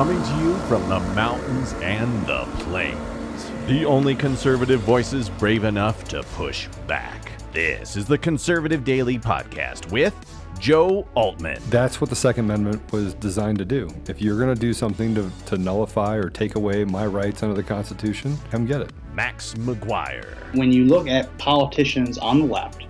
[0.00, 3.50] coming to you from the mountains and the plains.
[3.66, 7.32] The only conservative voices brave enough to push back.
[7.52, 10.14] This is the Conservative Daily Podcast with
[10.58, 11.58] Joe Oltmann.
[11.68, 13.90] That's what the Second Amendment was designed to do.
[14.08, 17.54] If you're going to do something to, to nullify or take away my rights under
[17.54, 18.92] the Constitution, come get it.
[19.12, 20.34] Max McGuire.
[20.54, 22.86] When you look at politicians on the left,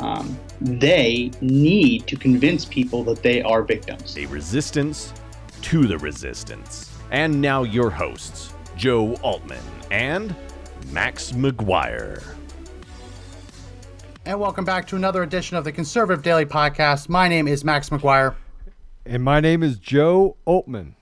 [0.00, 4.18] um, they need to convince people that they are victims.
[4.18, 5.14] A resistance
[5.62, 6.90] to the resistance.
[7.10, 10.34] And now your hosts, Joe Oltmann and
[10.92, 12.22] Max McGuire.
[14.26, 17.08] And welcome back to another edition of the Conservative Daily Podcast.
[17.08, 18.34] My name is Max McGuire.
[19.06, 20.92] And my name is Joe Oltmann.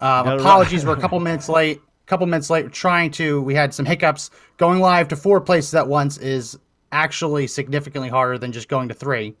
[0.00, 1.78] Uh, apologies, we're a couple minutes late.
[1.78, 2.72] A couple minutes late.
[2.72, 4.30] Trying to, we had some hiccups.
[4.56, 6.58] Going live to four places at once is
[6.92, 9.36] actually significantly harder than just going to three.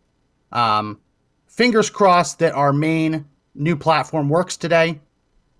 [0.52, 1.00] Um,
[1.46, 3.26] fingers crossed that our main
[3.58, 5.00] new platform works today.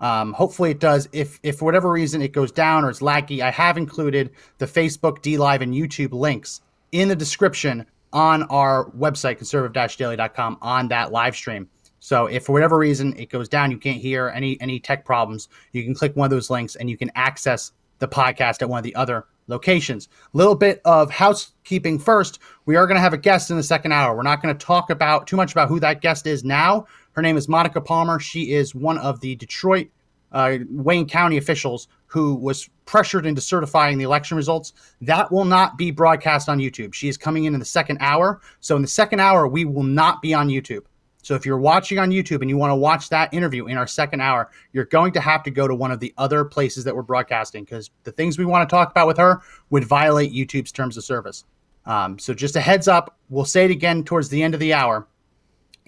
[0.00, 1.08] Um, hopefully it does.
[1.12, 4.66] If if for whatever reason it goes down or it's laggy, I have included the
[4.66, 6.60] Facebook, DLive, and YouTube links
[6.92, 11.68] in the description on our website, conservative-daily.com, on that live stream.
[12.00, 15.48] So if for whatever reason it goes down, you can't hear any any tech problems,
[15.72, 18.78] you can click one of those links and you can access the podcast at one
[18.78, 20.08] of the other locations.
[20.32, 22.38] A little bit of housekeeping first.
[22.66, 24.14] We are going to have a guest in the second hour.
[24.14, 26.86] We're not going to talk about too much about who that guest is now.
[27.18, 28.20] Her name is Monica Palmer.
[28.20, 29.88] She is one of the Detroit
[30.30, 34.72] uh, Wayne County officials who was pressured into certifying the election results.
[35.00, 36.94] That will not be broadcast on YouTube.
[36.94, 38.40] She is coming in in the second hour.
[38.60, 40.84] So in the second hour, we will not be on YouTube.
[41.24, 43.88] So if you're watching on YouTube and you want to watch that interview in our
[43.88, 46.94] second hour, you're going to have to go to one of the other places that
[46.94, 50.70] we're broadcasting because the things we want to talk about with her would violate YouTube's
[50.70, 51.42] terms of service.
[51.84, 54.72] Um, so just a heads up, we'll say it again towards the end of the
[54.72, 55.08] hour.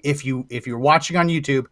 [0.03, 1.65] If you if you're watching on YouTube,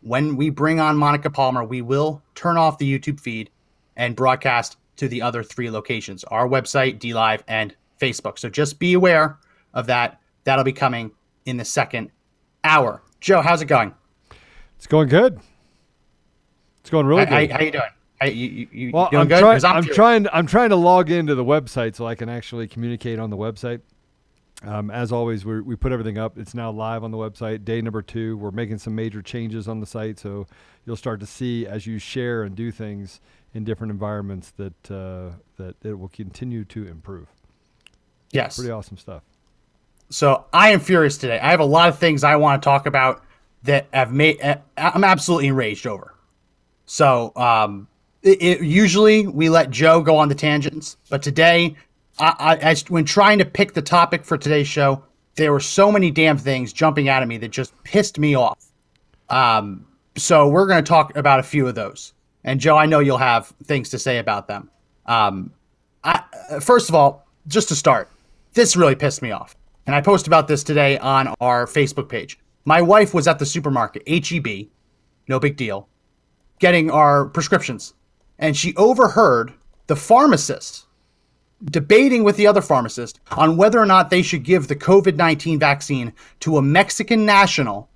[0.00, 3.50] when we bring on Monica Palmer, we will turn off the YouTube feed
[3.96, 8.38] and broadcast to the other three locations: our website, DLive, and Facebook.
[8.38, 9.38] So just be aware
[9.74, 10.20] of that.
[10.44, 11.10] That'll be coming
[11.44, 12.10] in the second
[12.64, 13.02] hour.
[13.20, 13.94] Joe, how's it going?
[14.76, 15.40] It's going good.
[16.80, 17.50] It's going really good.
[17.50, 17.84] How, how you doing?
[18.20, 19.40] How, you, you, well, I'm, good?
[19.40, 20.26] try- I'm, I'm trying.
[20.32, 23.80] I'm trying to log into the website so I can actually communicate on the website.
[24.62, 26.38] Um, as always, we we put everything up.
[26.38, 27.64] It's now live on the website.
[27.64, 28.36] Day number two.
[28.38, 30.46] We're making some major changes on the site, so
[30.84, 33.20] you'll start to see as you share and do things
[33.52, 37.28] in different environments that uh, that it will continue to improve.
[38.32, 39.22] Yes, pretty awesome stuff.
[40.08, 41.38] So I am furious today.
[41.38, 43.24] I have a lot of things I want to talk about
[43.64, 44.38] that have made.
[44.76, 46.14] I'm absolutely enraged over.
[46.86, 47.88] So um,
[48.22, 51.76] it, it, usually we let Joe go on the tangents, but today,
[52.18, 55.02] I, I, when trying to pick the topic for today's show,
[55.34, 58.66] there were so many damn things jumping out of me that just pissed me off.
[59.28, 62.14] Um, so we're going to talk about a few of those.
[62.44, 64.70] And Joe, I know you'll have things to say about them.
[65.04, 65.52] Um,
[66.04, 66.22] I,
[66.60, 68.10] first of all, just to start,
[68.54, 69.56] this really pissed me off.
[69.86, 72.38] And I post about this today on our Facebook page.
[72.64, 74.68] My wife was at the supermarket, HEB,
[75.28, 75.88] no big deal,
[76.58, 77.94] getting our prescriptions.
[78.38, 79.52] And she overheard
[79.86, 80.85] the pharmacist
[81.64, 85.58] debating with the other pharmacist on whether or not they should give the COVID 19
[85.58, 87.88] vaccine to a Mexican national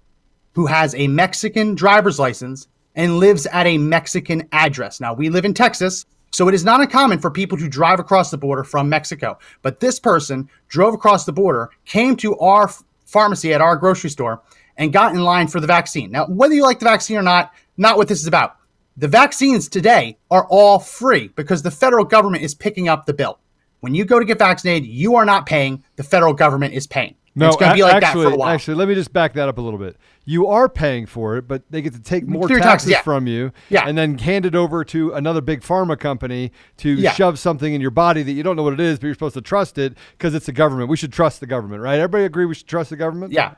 [0.55, 5.01] who has a Mexican driver's license and lives at a Mexican address.
[5.01, 8.31] Now, we live in Texas, so it is not uncommon for people to drive across
[8.31, 9.39] the border from Mexico.
[9.63, 12.71] But this person drove across the border, came to our
[13.07, 14.43] pharmacy at our grocery store,
[14.77, 16.11] and got in line for the vaccine.
[16.11, 18.57] Now, whether you like the vaccine or not, not what this is about.
[18.97, 23.39] The vaccines today are all free because the federal government is picking up the bill.
[23.81, 27.15] When you go to get vaccinated, you are not paying, the federal government is paying.
[27.35, 28.49] No, it's going to be like actually, that for a while.
[28.49, 29.97] Actually, let me just back that up a little bit.
[30.25, 33.03] You are paying for it, but they get to take more taxes taxes, yeah.
[33.03, 33.87] from you Yeah.
[33.87, 37.13] and then hand it over to another big pharma company to Yeah.
[37.13, 39.35] shove something in your body that you don't know what it is, but you're supposed
[39.35, 40.89] to trust it because it's the government.
[40.89, 42.01] We should trust the government, right?
[42.01, 43.33] Everybody agree we should trust the government?
[43.33, 43.55] Yeah.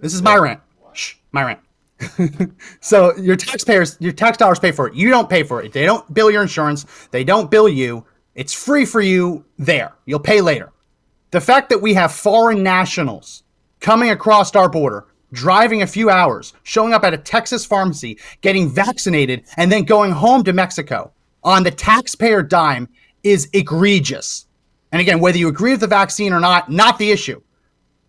[0.00, 0.60] This is my rent.
[0.92, 1.60] Shh, my rent.
[2.80, 4.94] so your taxpayers, your tax dollars pay for it.
[4.94, 5.72] You don't pay for it.
[5.72, 6.86] They don't bill your insurance.
[7.12, 8.04] They don't bill you.
[8.34, 9.92] It's free for you there.
[10.06, 10.72] You'll pay later.
[11.30, 13.42] The fact that we have foreign nationals
[13.80, 18.68] coming across our border, driving a few hours, showing up at a Texas pharmacy, getting
[18.68, 21.12] vaccinated, and then going home to Mexico
[21.44, 22.88] on the taxpayer dime
[23.22, 24.46] is egregious.
[24.92, 27.40] And again, whether you agree with the vaccine or not, not the issue.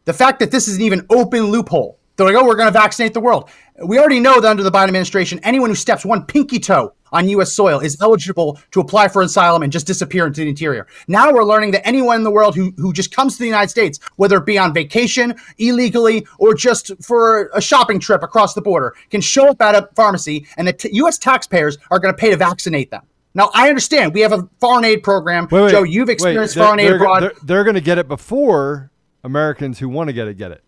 [0.05, 1.97] The fact that this is an even open loophole.
[2.15, 3.49] They're like, oh, we're going to vaccinate the world.
[3.83, 7.29] We already know that under the Biden administration, anyone who steps one pinky toe on
[7.29, 7.53] U.S.
[7.53, 10.87] soil is eligible to apply for asylum and just disappear into the interior.
[11.07, 13.69] Now we're learning that anyone in the world who, who just comes to the United
[13.69, 18.61] States, whether it be on vacation, illegally, or just for a shopping trip across the
[18.61, 21.17] border, can show up at a pharmacy and the t- U.S.
[21.17, 23.03] taxpayers are going to pay to vaccinate them.
[23.35, 25.47] Now, I understand we have a foreign aid program.
[25.49, 27.23] Wait, wait, Joe, you've experienced wait, foreign aid abroad.
[27.23, 28.91] They're, they're going to get it before
[29.23, 30.63] Americans who want to get it get it.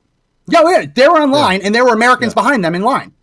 [0.48, 1.68] Yeah, oh, yeah they were in line, yeah.
[1.68, 2.42] and there were Americans yeah.
[2.42, 3.14] behind them in line,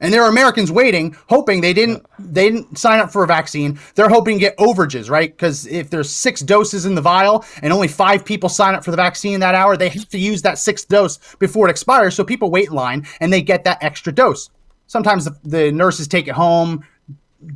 [0.00, 3.78] and there are Americans waiting, hoping they didn't they didn't sign up for a vaccine.
[3.94, 5.30] They're hoping to get overages, right?
[5.30, 8.90] Because if there's six doses in the vial and only five people sign up for
[8.90, 12.14] the vaccine that hour, they have to use that sixth dose before it expires.
[12.14, 14.50] So people wait in line and they get that extra dose.
[14.86, 16.84] Sometimes the, the nurses take it home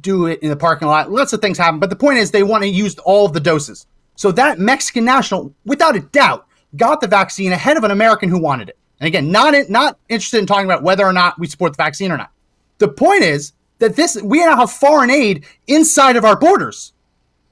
[0.01, 1.11] do it in the parking lot.
[1.11, 3.41] Lots of things happen, but the point is they want to use all of the
[3.41, 3.87] doses.
[4.17, 8.41] So that Mexican national, without a doubt, got the vaccine ahead of an American who
[8.41, 8.79] wanted it.
[9.01, 12.13] And again, not not interested in talking about whether or not we support the vaccine
[12.13, 12.31] or not.
[12.79, 16.93] The point is that this we now have foreign aid inside of our borders.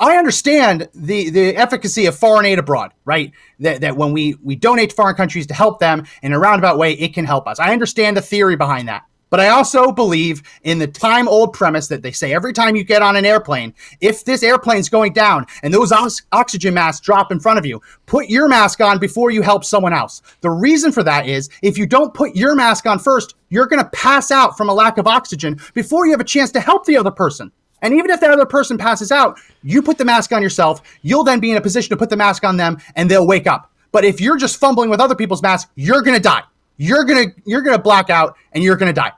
[0.00, 3.30] I understand the the efficacy of foreign aid abroad, right?
[3.60, 6.78] That, that when we we donate to foreign countries to help them in a roundabout
[6.78, 7.60] way, it can help us.
[7.60, 9.04] I understand the theory behind that.
[9.32, 12.84] But I also believe in the time old premise that they say every time you
[12.84, 15.90] get on an airplane, if this airplane's going down and those
[16.32, 19.94] oxygen masks drop in front of you, put your mask on before you help someone
[19.94, 20.20] else.
[20.42, 23.82] The reason for that is if you don't put your mask on first, you're going
[23.82, 26.84] to pass out from a lack of oxygen before you have a chance to help
[26.84, 27.50] the other person.
[27.80, 31.24] And even if that other person passes out, you put the mask on yourself, you'll
[31.24, 33.72] then be in a position to put the mask on them and they'll wake up.
[33.92, 36.42] But if you're just fumbling with other people's masks, you're going to die.
[36.76, 39.12] You're going to you're going to black out and you're going to die.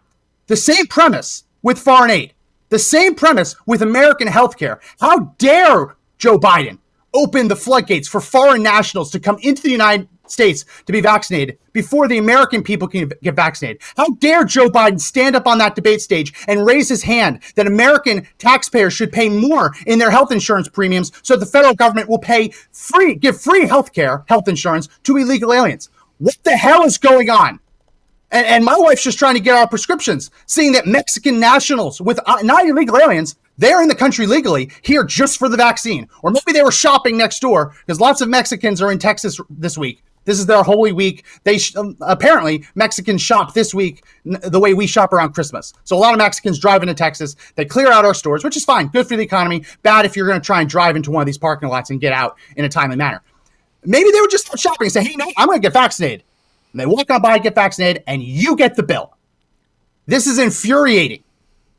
[0.47, 2.35] The same premise with foreign aid,
[2.69, 4.81] the same premise with American healthcare.
[5.01, 6.79] How dare Joe Biden
[7.15, 11.59] open the floodgates for foreign nationals to come into the United States to be vaccinated
[11.73, 13.81] before the American people can get vaccinated.
[13.97, 17.67] How dare Joe Biden stand up on that debate stage and raise his hand that
[17.67, 22.19] American taxpayers should pay more in their health insurance premiums so the federal government will
[22.19, 25.91] pay free, give free health care, health insurance to illegal aliens?
[26.19, 27.61] What the hell is going on?
[28.35, 32.19] And, and my wife's just trying to get our prescriptions, seeing that Mexican nationals with
[32.27, 36.09] uh, not illegal aliens, they're in the country legally here just for the vaccine.
[36.23, 39.79] Or maybe they were shopping next door because lots of Mexicans are in Texas this
[39.79, 40.03] week.
[40.25, 41.25] This is their holy week.
[41.45, 45.73] They sh- um, apparently Mexicans shop this week n- the way we shop around Christmas.
[45.85, 47.37] So a lot of Mexicans drive into Texas.
[47.55, 49.65] They clear out our stores, which is fine, good for the economy.
[49.83, 52.01] Bad if you're going to try and drive into one of these parking lots and
[52.01, 53.23] get out in a timely manner.
[53.85, 56.25] Maybe they would just shopping and say, "Hey, no, I'm going to get vaccinated."
[56.75, 59.17] And they walk on by, get vaccinated, and you get the bill.
[60.07, 61.23] This is infuriating.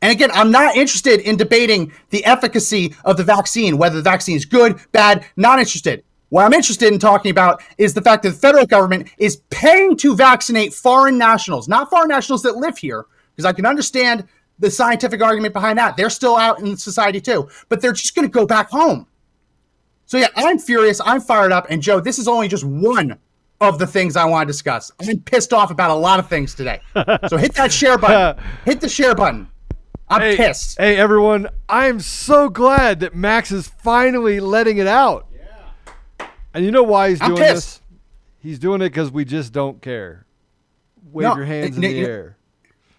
[0.01, 4.37] And again, I'm not interested in debating the efficacy of the vaccine, whether the vaccine
[4.37, 6.05] is good, bad, not interested.
[6.29, 9.97] What I'm interested in talking about is the fact that the federal government is paying
[9.97, 13.05] to vaccinate foreign nationals, not foreign nationals that live here,
[13.35, 14.25] because I can understand
[14.59, 15.97] the scientific argument behind that.
[15.97, 19.07] They're still out in society too, but they're just going to go back home.
[20.05, 21.01] So yeah, I'm furious.
[21.03, 21.67] I'm fired up.
[21.69, 23.17] And Joe, this is only just one
[23.61, 24.91] of the things I want to discuss.
[25.01, 26.81] I'm pissed off about a lot of things today.
[27.29, 28.43] So hit that share button.
[28.65, 29.49] hit the share button.
[30.09, 30.77] I'm hey, pissed.
[30.77, 35.27] Hey everyone, I'm so glad that Max is finally letting it out.
[35.33, 36.27] Yeah.
[36.53, 37.81] And you know why he's doing this?
[38.39, 40.25] He's doing it because we just don't care.
[41.11, 42.37] Wave no, your hands in the air.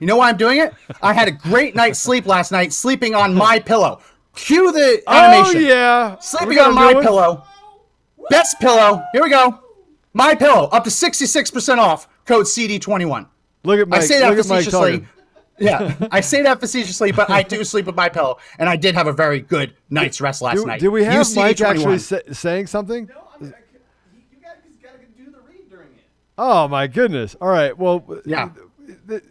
[0.01, 0.75] You know why I'm doing it?
[1.03, 4.01] I had a great night's sleep last night, sleeping on my pillow.
[4.35, 5.65] Cue the oh, animation.
[5.65, 7.45] Oh yeah, sleeping on my pillow.
[8.29, 9.03] Best pillow.
[9.13, 9.61] Here we go.
[10.17, 12.09] My Pillow up to 66% off.
[12.25, 13.29] Code CD21.
[13.65, 14.01] Look at Mike.
[14.01, 15.07] I say that facetiously.
[15.59, 18.95] yeah, I say that facetiously, but I do sleep with my pillow, and I did
[18.95, 20.81] have a very good night's rest last do, night.
[20.81, 21.77] Do we have UCD Mike 21.
[21.77, 23.07] actually say, saying something?
[23.07, 23.81] No, I mean, I could,
[24.33, 26.05] you got to do the read during it.
[26.39, 27.37] Oh my goodness!
[27.41, 28.51] All right, well, yeah.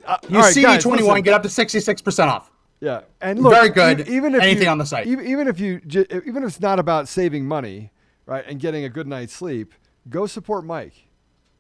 [0.06, 2.52] Uh, you right, CD twenty one get up to sixty six percent off.
[2.80, 4.08] Yeah, and look, very good.
[4.08, 6.78] Even if anything you, on the site, even, even if you, even if it's not
[6.80, 7.92] about saving money,
[8.26, 9.74] right, and getting a good night's sleep
[10.10, 11.08] Go support Mike.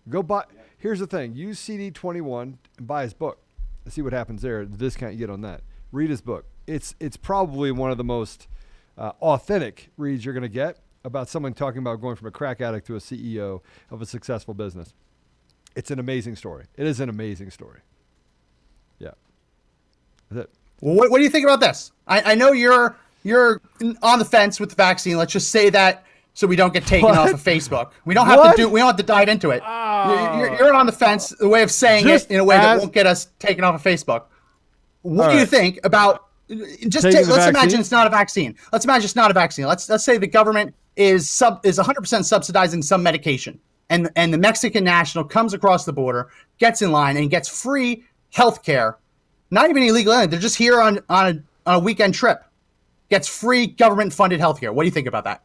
[0.07, 0.45] Go buy.
[0.77, 3.39] Here's the thing: use CD21 and buy his book.
[3.87, 4.65] See what happens there.
[4.65, 5.61] The discount you get on that.
[5.91, 6.45] Read his book.
[6.67, 8.47] It's it's probably one of the most
[8.97, 12.61] uh, authentic reads you're going to get about someone talking about going from a crack
[12.61, 13.61] addict to a CEO
[13.91, 14.93] of a successful business.
[15.75, 16.65] It's an amazing story.
[16.75, 17.81] It is an amazing story.
[18.97, 19.11] Yeah.
[20.31, 20.53] That's it.
[20.81, 21.91] Well, what, what do you think about this?
[22.07, 23.61] I, I know you're you're
[24.01, 25.17] on the fence with the vaccine.
[25.17, 27.17] Let's just say that so we don't get taken what?
[27.17, 27.91] off of Facebook.
[28.03, 28.55] We don't have what?
[28.55, 28.69] to do.
[28.69, 29.63] We don't have to dive into it.
[29.65, 30.37] Oh.
[30.37, 31.29] You're, you're, on the fence.
[31.29, 33.73] The way of saying just it in a way that won't get us taken off
[33.73, 34.25] of Facebook.
[35.01, 36.27] What do you think about?
[36.47, 37.49] Just ta- let's vaccine?
[37.49, 38.55] imagine it's not a vaccine.
[38.71, 39.65] Let's imagine it's not a vaccine.
[39.65, 44.33] Let's let's say the government is sub is 100 percent subsidizing some medication, and and
[44.33, 48.97] the Mexican national comes across the border, gets in line, and gets free health care.
[49.51, 50.27] Not even illegal.
[50.27, 52.43] They're just here on on a, on a weekend trip
[53.09, 54.73] gets free government funded healthcare.
[54.73, 55.44] What do you think about that?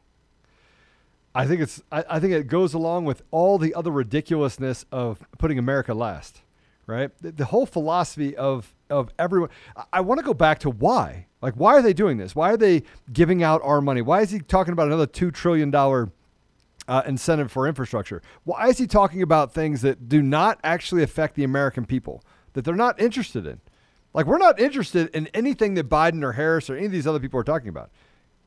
[1.34, 5.20] I think it's I, I, think it goes along with all the other ridiculousness of
[5.38, 6.42] putting America last,
[6.87, 7.10] right?
[7.20, 9.50] The, the whole philosophy of of everyone.
[9.76, 11.26] I, I want to go back to why.
[11.40, 12.34] Like, why are they doing this?
[12.34, 12.82] Why are they
[13.12, 14.02] giving out our money?
[14.02, 16.10] Why is he talking about another two trillion dollar
[16.88, 18.22] uh, incentive for infrastructure?
[18.44, 22.64] Why is he talking about things that do not actually affect the American people that
[22.64, 23.60] they're not interested in?
[24.12, 27.20] Like, we're not interested in anything that Biden or Harris or any of these other
[27.20, 27.90] people are talking about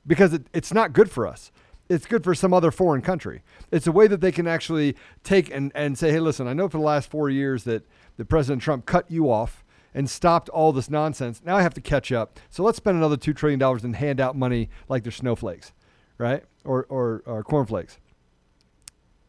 [0.05, 1.53] because it, it's not good for us
[1.89, 3.43] it's good for some other foreign country.
[3.71, 6.69] It's a way that they can actually take and, and say, hey, listen, I know
[6.69, 7.85] for the last four years that,
[8.17, 9.63] that President Trump cut you off
[9.93, 11.41] and stopped all this nonsense.
[11.45, 12.39] Now I have to catch up.
[12.49, 15.71] So let's spend another $2 trillion and hand out money like they're snowflakes,
[16.17, 16.43] right?
[16.63, 17.99] Or, or, or cornflakes.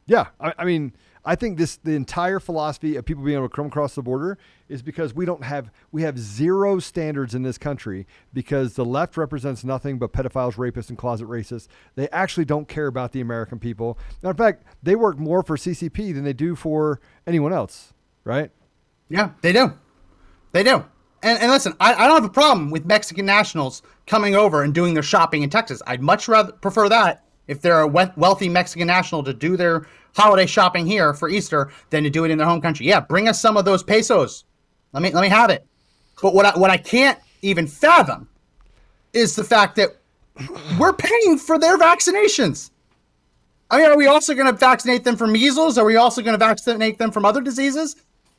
[0.07, 0.93] Yeah, I, I mean,
[1.25, 4.37] I think this the entire philosophy of people being able to come across the border
[4.69, 9.17] is because we don't have we have zero standards in this country because the left
[9.17, 11.69] represents nothing but pedophiles, rapists, and closet racists.
[11.95, 13.99] They actually don't care about the American people.
[14.23, 18.51] Now, in fact, they work more for CCP than they do for anyone else, right?
[19.09, 19.73] Yeah, they do.
[20.53, 20.85] They do.
[21.23, 24.75] And, and listen, I, I don't have a problem with Mexican nationals coming over and
[24.75, 25.81] doing their shopping in Texas.
[25.87, 30.47] I'd much rather prefer that if they're a wealthy Mexican national to do their holiday
[30.47, 32.87] shopping here for Easter than to do it in their home country.
[32.87, 34.45] Yeah, bring us some of those pesos.
[34.93, 35.67] Let me let me have it.
[36.23, 38.29] But what I, what I can't even fathom
[39.13, 39.97] is the fact that
[40.79, 42.71] we're paying for their vaccinations.
[43.71, 45.79] I mean, are we also going to vaccinate them for measles?
[45.79, 47.97] Are we also going to vaccinate them from other diseases?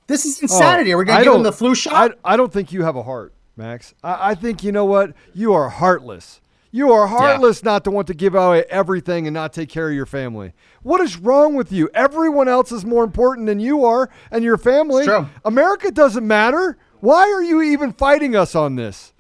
[0.08, 0.94] This is oh, insanity.
[0.94, 2.18] Oh, are we going to give them the flu shot?
[2.24, 3.94] I, I, don't think you have a heart, Max.
[4.04, 5.14] I, I think you know what?
[5.34, 6.42] You are heartless.
[6.76, 7.72] You are heartless yeah.
[7.72, 10.52] not to want to give away everything and not take care of your family.
[10.84, 11.90] What is wrong with you?
[11.94, 15.08] Everyone else is more important than you are and your family.
[15.46, 16.78] America doesn't matter.
[17.00, 19.14] Why are you even fighting us on this?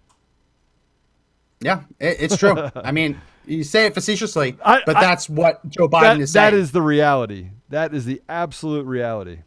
[1.61, 2.57] Yeah, it, it's true.
[2.75, 6.51] I mean, you say it facetiously, I, but that's what Joe Biden that, is saying.
[6.51, 7.51] That is the reality.
[7.69, 9.43] That is the absolute reality.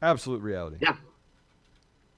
[0.00, 0.78] Absolute reality.
[0.80, 0.96] Yeah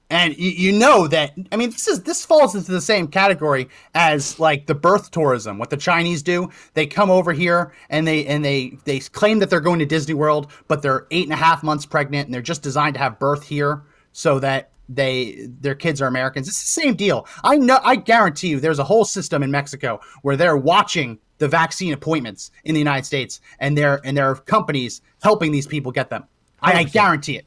[0.09, 3.67] and you, you know that i mean this is this falls into the same category
[3.95, 6.49] as like the birth tourism what the chinese do.
[6.73, 10.13] They come over here and they and they they claim that they're going to disney
[10.13, 13.19] world but they're eight and a half months pregnant and they're just designed to have
[13.19, 16.47] birth here so that they their kids are americans.
[16.47, 17.27] It's the same deal.
[17.43, 21.47] I know i guarantee you there's a whole system in mexico where they're watching the
[21.47, 25.91] vaccine appointments in the united states and there and there are companies helping these people
[25.91, 26.25] get them.
[26.61, 27.45] I, I guarantee it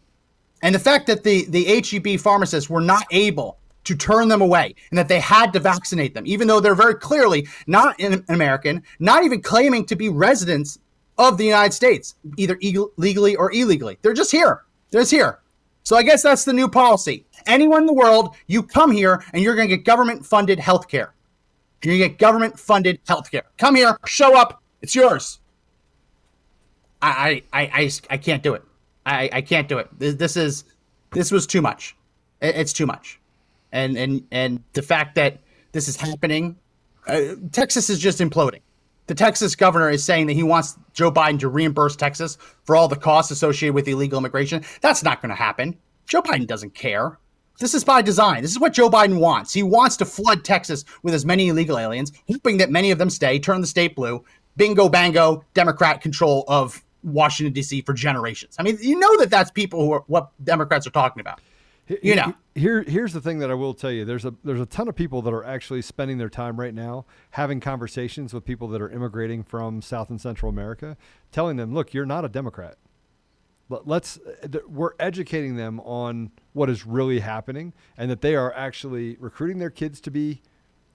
[0.63, 4.75] and the fact that the, the HEB pharmacists were not able to turn them away
[4.91, 8.83] and that they had to vaccinate them, even though they're very clearly not an American,
[8.99, 10.79] not even claiming to be residents
[11.17, 12.59] of the United States, either
[12.97, 13.99] legally or illegally.
[14.03, 14.65] They're just here.
[14.91, 15.41] They're just here.
[15.85, 17.25] So I guess that's the new policy.
[17.47, 20.89] Anyone in the world, you come here and you're going to get government funded health
[20.89, 21.15] care.
[21.83, 23.45] You're going to get government funded health care.
[23.57, 25.39] Come here, show up, it's yours.
[27.01, 28.65] I, I, I, I can't do it.
[29.09, 29.89] I, I can't do it.
[29.99, 30.65] This, is
[31.13, 31.97] this was too much.
[32.41, 33.19] It, it's too much,
[33.73, 35.39] and and and the fact that
[35.73, 36.57] this is happening,
[37.07, 38.61] uh, Texas is just imploding.
[39.07, 42.89] The Texas governor is saying that he wants Joe Biden to reimburse Texas for all
[42.89, 44.63] the costs associated with illegal immigration.
[44.83, 45.79] That's not going to happen.
[46.07, 47.19] Joe Biden doesn't care.
[47.59, 48.43] This is by design.
[48.43, 49.55] This is what Joe Biden wants.
[49.55, 53.09] He wants to flood Texas with as many illegal aliens, hoping that many of them
[53.09, 54.23] stay, turn the state blue.
[54.57, 57.83] Bingo, bango, Democrat control of Washington D.C.
[57.83, 58.57] for generations.
[58.59, 61.41] I mean, you know that that's people who are what Democrats are talking about.
[62.03, 62.35] You know.
[62.55, 64.05] Here, here's the thing that I will tell you.
[64.05, 67.07] There's a there's a ton of people that are actually spending their time right now
[67.31, 70.97] having conversations with people that are immigrating from South and Central America,
[71.33, 72.77] telling them, "Look, you're not a Democrat."
[73.69, 78.53] But let's uh, we're educating them on what is really happening and that they are
[78.55, 80.43] actually recruiting their kids to be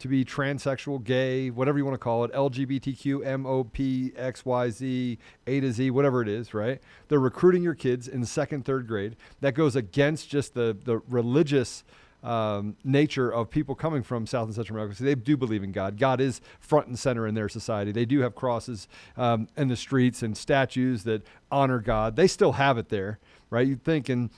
[0.03, 5.17] to be transsexual, gay, whatever you want to call it, LGBTQ, MOP, XYZ,
[5.47, 6.81] A to Z, whatever it is, right?
[7.07, 9.15] They're recruiting your kids in second, third grade.
[9.39, 11.85] That goes against just the, the religious
[12.21, 14.95] um, nature of people coming from South and Central America.
[14.95, 15.97] So they do believe in God.
[15.97, 17.93] God is front and center in their society.
[17.93, 22.17] They do have crosses um, in the streets and statues that honor God.
[22.17, 23.19] They still have it there,
[23.49, 23.65] right?
[23.65, 24.31] You'd think in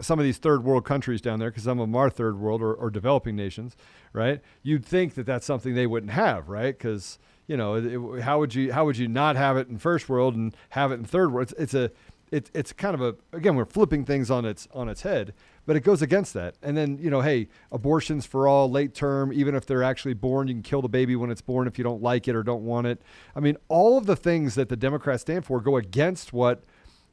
[0.00, 2.62] some of these third world countries down there, because some of them are third world
[2.62, 3.76] or, or, developing nations,
[4.12, 4.40] right?
[4.62, 6.76] You'd think that that's something they wouldn't have, right?
[6.76, 10.08] Because you know, it, how would you how would you not have it in first
[10.08, 11.50] world and have it in third world?
[11.50, 11.90] It's, it's a
[12.30, 15.32] it's it's kind of a again we're flipping things on its on its head,
[15.66, 16.56] but it goes against that.
[16.62, 20.48] And then you know, hey, abortions for all, late term, even if they're actually born,
[20.48, 22.64] you can kill the baby when it's born if you don't like it or don't
[22.64, 23.00] want it.
[23.34, 26.64] I mean, all of the things that the Democrats stand for go against what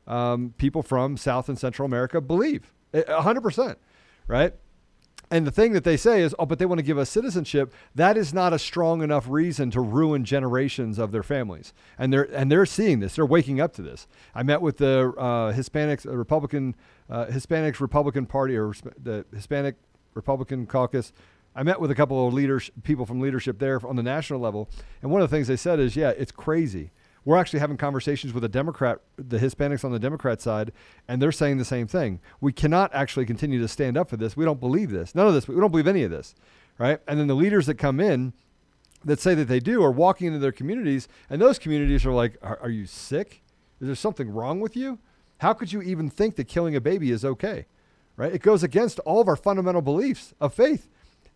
[0.07, 2.71] um, people from South and Central America believe.
[3.03, 3.75] 100%,
[4.27, 4.53] right?
[5.31, 7.73] And the thing that they say is, oh, but they want to give us citizenship.
[7.95, 11.73] That is not a strong enough reason to ruin generations of their families.
[11.97, 13.15] And they're and they're seeing this.
[13.15, 14.07] They're waking up to this.
[14.35, 16.75] I met with the uh, Hispanics, uh, Republican,
[17.09, 19.75] uh, Hispanics Republican Party, or the Hispanic
[20.13, 21.11] Republican Caucus.
[21.55, 24.69] I met with a couple of leaders, people from leadership there on the national level,
[25.01, 26.91] and one of the things they said is, yeah, it's crazy
[27.25, 30.71] we're actually having conversations with the Democrat, the Hispanics on the Democrat side,
[31.07, 32.21] and they're saying the same thing.
[32.39, 34.37] We cannot actually continue to stand up for this.
[34.37, 35.15] We don't believe this.
[35.15, 35.47] None of this.
[35.47, 36.35] We don't believe any of this,
[36.77, 36.99] right?
[37.07, 38.33] And then the leaders that come in
[39.03, 42.37] that say that they do are walking into their communities, and those communities are like,
[42.43, 43.41] "Are, are you sick?
[43.81, 44.99] Is there something wrong with you?
[45.39, 47.65] How could you even think that killing a baby is okay?"
[48.17, 48.33] Right?
[48.33, 50.87] It goes against all of our fundamental beliefs of faith.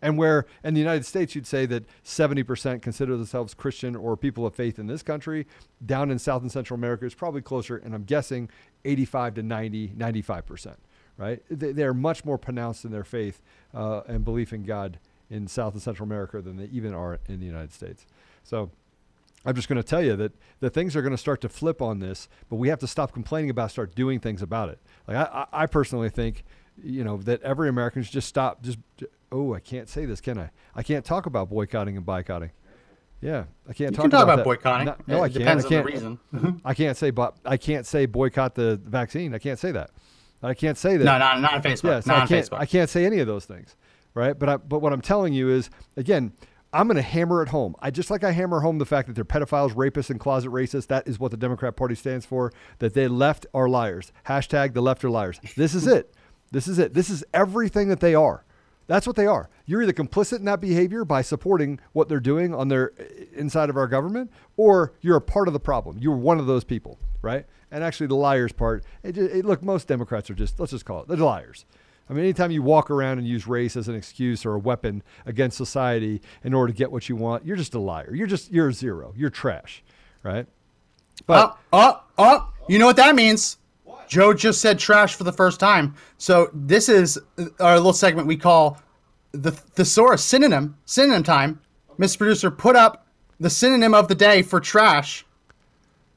[0.02, 4.46] And where in the United States you'd say that 70% consider themselves Christian or people
[4.46, 5.46] of faith in this country,
[5.84, 8.48] down in South and Central America is probably closer, and I'm guessing
[8.84, 10.76] 85 to 90, 95%,
[11.18, 11.42] right?
[11.50, 13.42] They, are much more pronounced in their faith
[13.74, 17.40] uh, and belief in God in South and Central America than they even are in
[17.40, 18.06] the United States.
[18.42, 18.70] So
[19.44, 21.80] I'm just going to tell you that the things are going to start to flip
[21.80, 24.78] on this, but we have to stop complaining about, start doing things about it.
[25.06, 26.44] Like I, I personally think,
[26.84, 28.78] you know, that every American should just stop, just
[29.32, 30.50] oh, I can't say this, can I?
[30.74, 32.50] I can't talk about boycotting and boycotting.
[33.20, 34.94] Yeah, I can't you talk, can talk about, about boycotting.
[35.06, 35.38] No, I can't.
[35.40, 35.80] Depends I can't.
[35.80, 36.60] on the reason.
[36.64, 39.34] I can't say, but I can't say boycott the vaccine.
[39.34, 39.90] I can't say that.
[40.42, 41.04] I can't say that.
[41.04, 41.90] No, not not on Facebook.
[41.90, 42.46] Yeah, so not I on can't.
[42.46, 42.58] Facebook.
[42.58, 43.76] I can't say any of those things,
[44.14, 44.38] right?
[44.38, 45.68] But I, but what I'm telling you is,
[45.98, 46.32] again,
[46.72, 47.74] I'm going to hammer it home.
[47.80, 50.86] I just like I hammer home the fact that they're pedophiles, rapists, and closet racists.
[50.86, 52.52] That is what the Democrat Party stands for.
[52.78, 54.12] That they left are liars.
[54.26, 55.40] Hashtag the left are liars.
[55.56, 56.14] This is it.
[56.50, 56.94] This is it.
[56.94, 58.44] This is everything that they are.
[58.86, 59.48] That's what they are.
[59.66, 62.88] You're either complicit in that behavior by supporting what they're doing on their
[63.32, 65.98] inside of our government, or you're a part of the problem.
[66.00, 67.46] You're one of those people, right?
[67.70, 68.84] And actually, the liars part.
[69.04, 71.64] It, it, look, most Democrats are just let's just call it they're liars.
[72.08, 75.04] I mean, anytime you walk around and use race as an excuse or a weapon
[75.24, 78.12] against society in order to get what you want, you're just a liar.
[78.12, 79.14] You're just you're a zero.
[79.16, 79.84] You're trash,
[80.24, 80.48] right?
[81.26, 83.56] But oh, oh, oh, you know what that means?
[84.10, 85.94] Joe just said trash for the first time.
[86.18, 87.16] So this is
[87.60, 88.82] our little segment we call
[89.30, 91.60] the thesaurus synonym synonym time.
[91.96, 93.06] Miss Producer, put up
[93.38, 95.24] the synonym of the day for trash.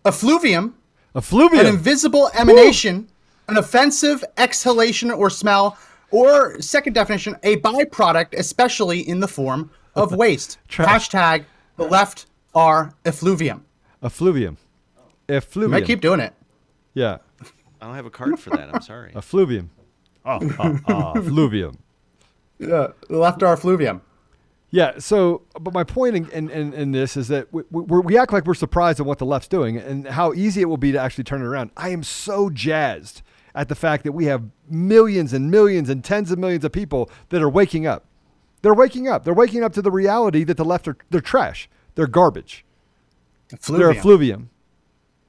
[0.06, 0.76] Effluvium.
[1.16, 1.68] Effluvium.
[1.68, 3.08] An invisible emanation,
[3.48, 5.78] an offensive exhalation or smell,
[6.10, 10.58] or second definition, a byproduct, especially in the form of waste.
[10.68, 11.46] Hashtag
[11.78, 13.64] the left are effluvium.
[14.02, 14.58] Effluvium.
[15.30, 15.74] Effluvium.
[15.74, 16.34] You might keep doing it.
[16.96, 17.20] Yeah.
[17.84, 18.74] I don't have a card for that.
[18.74, 19.12] I'm sorry.
[19.16, 19.70] Effluvium.
[20.26, 21.76] Oh, oh, oh, fluvium.
[22.58, 24.00] Yeah, the left are fluvium.
[24.72, 25.00] Yeah.
[25.00, 28.32] So, but my point in, in, in, in this is that we, we, we, act
[28.32, 30.98] like we're surprised at what the left's doing and how easy it will be to
[30.98, 31.72] actually turn it around.
[31.76, 33.22] I am so jazzed
[33.54, 37.12] at the fact that we have millions and millions and tens of millions of people
[37.30, 38.06] that are waking up.
[38.62, 39.26] They're waking up.
[39.26, 41.68] They're waking up to the reality that the left are they're trash.
[41.96, 42.64] They're garbage.
[43.52, 43.80] Effluvium.
[43.80, 44.50] They're effluvium.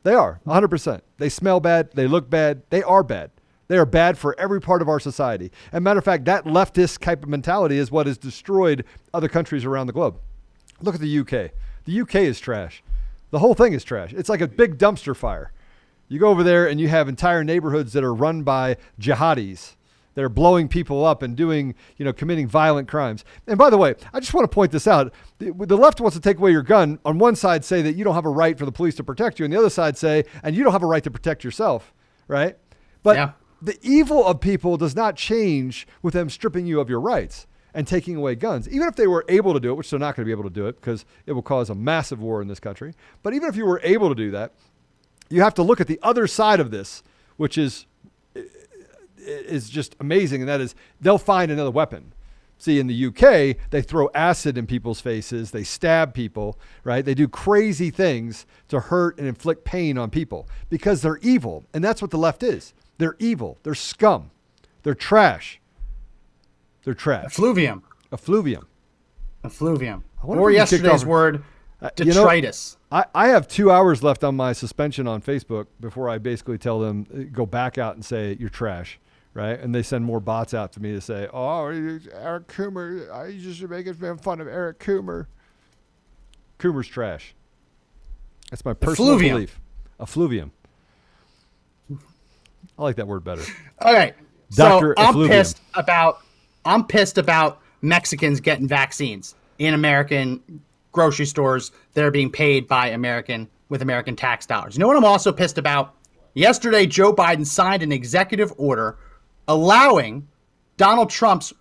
[0.05, 1.01] They are 100%.
[1.19, 1.90] They smell bad.
[1.95, 2.62] They look bad.
[2.71, 3.31] They are bad.
[3.69, 5.51] They are bad for every part of our society.
[5.73, 9.64] And matter of fact, that leftist type of mentality is what has destroyed other countries
[9.64, 10.19] around the globe.
[10.83, 11.53] Look at the UK.
[11.87, 12.83] The UK is trash.
[13.31, 14.12] The whole thing is trash.
[14.12, 15.53] It's like a big dumpster fire.
[16.09, 19.77] You go over there and you have entire neighborhoods that are run by jihadis
[20.14, 23.24] that are blowing people up and doing, you know, committing violent crimes.
[23.46, 25.12] And by the way, I just want to point this out.
[25.38, 26.98] The, the, left wants to take away your gun.
[27.05, 29.38] On one side, say that you don't have a right for the police to protect
[29.38, 31.92] you, and the other side say, and you don't have a right to protect yourself,
[32.29, 32.57] right?
[33.03, 33.33] But yeah.
[33.61, 37.87] the evil of people does not change with them stripping you of your rights and
[37.87, 38.68] taking away guns.
[38.68, 40.48] Even if they were able to do it, which they're not going to be able
[40.48, 42.94] to do it because it will cause a massive war in this country.
[43.22, 44.53] But even if you were able to do that,
[45.29, 47.03] you have to look at the other side of this,
[47.37, 47.87] which is
[49.25, 52.13] is just amazing, and that is they'll find another weapon.
[52.59, 57.05] See, in the UK, they throw acid in people's faces, they stab people, right?
[57.05, 61.65] They do crazy things to hurt and inflict pain on people because they're evil.
[61.75, 62.73] And that's what the left is.
[62.99, 63.59] They're evil.
[63.65, 64.31] They're scum.
[64.83, 65.61] They're trash.
[66.85, 67.25] They're trash.
[67.25, 67.83] Effluvium.
[68.13, 68.67] Effluvium.
[69.45, 70.05] Effluvium.
[70.23, 71.43] Or yesterday's word,
[71.97, 72.77] detritus.
[72.91, 76.09] Uh, you know, I, I have two hours left on my suspension on Facebook before
[76.09, 78.99] I basically tell them, uh, go back out and say, you're trash
[79.35, 79.59] right?
[79.59, 83.61] And they send more bots out to me to say, "Oh, Eric Coomer, I just
[83.62, 85.27] making fun of Eric Coomer."
[86.59, 87.35] Coomer's trash.
[88.51, 89.35] That's my personal Effluvium.
[89.37, 89.61] belief.
[90.01, 90.53] Effluvium.
[92.79, 93.42] I like that word better.
[93.83, 94.14] Okay,
[94.53, 94.94] Dr.
[94.97, 95.31] so I'm Effluvium.
[95.31, 96.18] pissed about.
[96.64, 102.88] I'm pissed about Mexicans getting vaccines in American grocery stores that are being paid by
[102.88, 104.75] American with American tax dollars.
[104.77, 105.94] You know what I'm also pissed about?
[106.35, 108.97] Yesterday, Joe Biden signed an executive order
[109.49, 110.27] allowing
[110.77, 111.53] Donald Trump's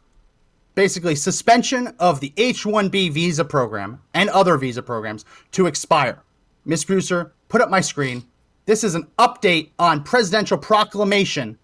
[0.76, 6.24] basically suspension of the H-1B visa program and other visa programs to expire.
[6.66, 8.24] Miss Producer, put up my screen.
[8.66, 11.58] This is an update on Presidential Proclamation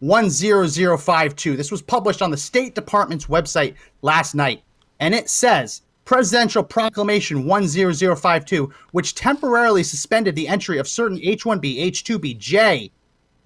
[0.00, 1.56] 10052.
[1.56, 4.62] This was published on the State Department's website last night,
[4.98, 12.36] and it says Presidential Proclamation 10052, which temporarily suspended the entry of certain H1B, H2B,
[12.36, 12.90] J,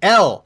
[0.01, 0.44] L,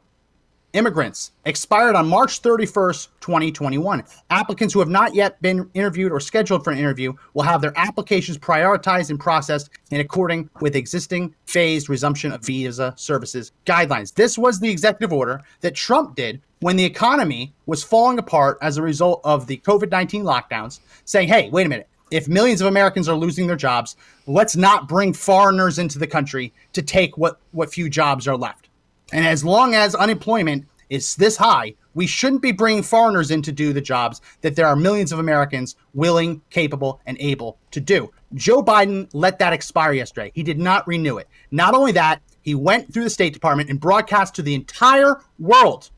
[0.73, 4.03] immigrants expired on March 31st, 2021.
[4.29, 7.73] Applicants who have not yet been interviewed or scheduled for an interview will have their
[7.75, 14.13] applications prioritized and processed in according with existing phased resumption of visa services guidelines.
[14.13, 18.77] This was the executive order that Trump did when the economy was falling apart as
[18.77, 21.87] a result of the COVID 19 lockdowns, saying, hey, wait a minute.
[22.11, 26.51] If millions of Americans are losing their jobs, let's not bring foreigners into the country
[26.73, 28.68] to take what, what few jobs are left.
[29.11, 33.51] And as long as unemployment is this high, we shouldn't be bringing foreigners in to
[33.51, 38.11] do the jobs that there are millions of Americans willing, capable, and able to do.
[38.33, 40.31] Joe Biden let that expire yesterday.
[40.35, 41.27] He did not renew it.
[41.51, 45.89] Not only that, he went through the State Department and broadcast to the entire world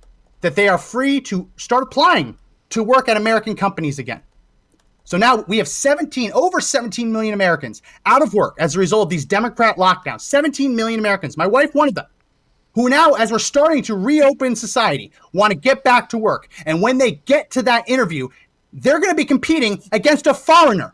[0.41, 2.37] that they are free to start applying
[2.69, 4.21] to work at American companies again.
[5.03, 9.07] So now we have 17, over 17 million Americans out of work as a result
[9.07, 10.21] of these Democrat lockdowns.
[10.21, 11.37] 17 million Americans.
[11.37, 12.05] My wife wanted them
[12.73, 16.47] who now, as we're starting to reopen society, want to get back to work.
[16.65, 18.29] And when they get to that interview,
[18.73, 20.93] they're going to be competing against a foreigner,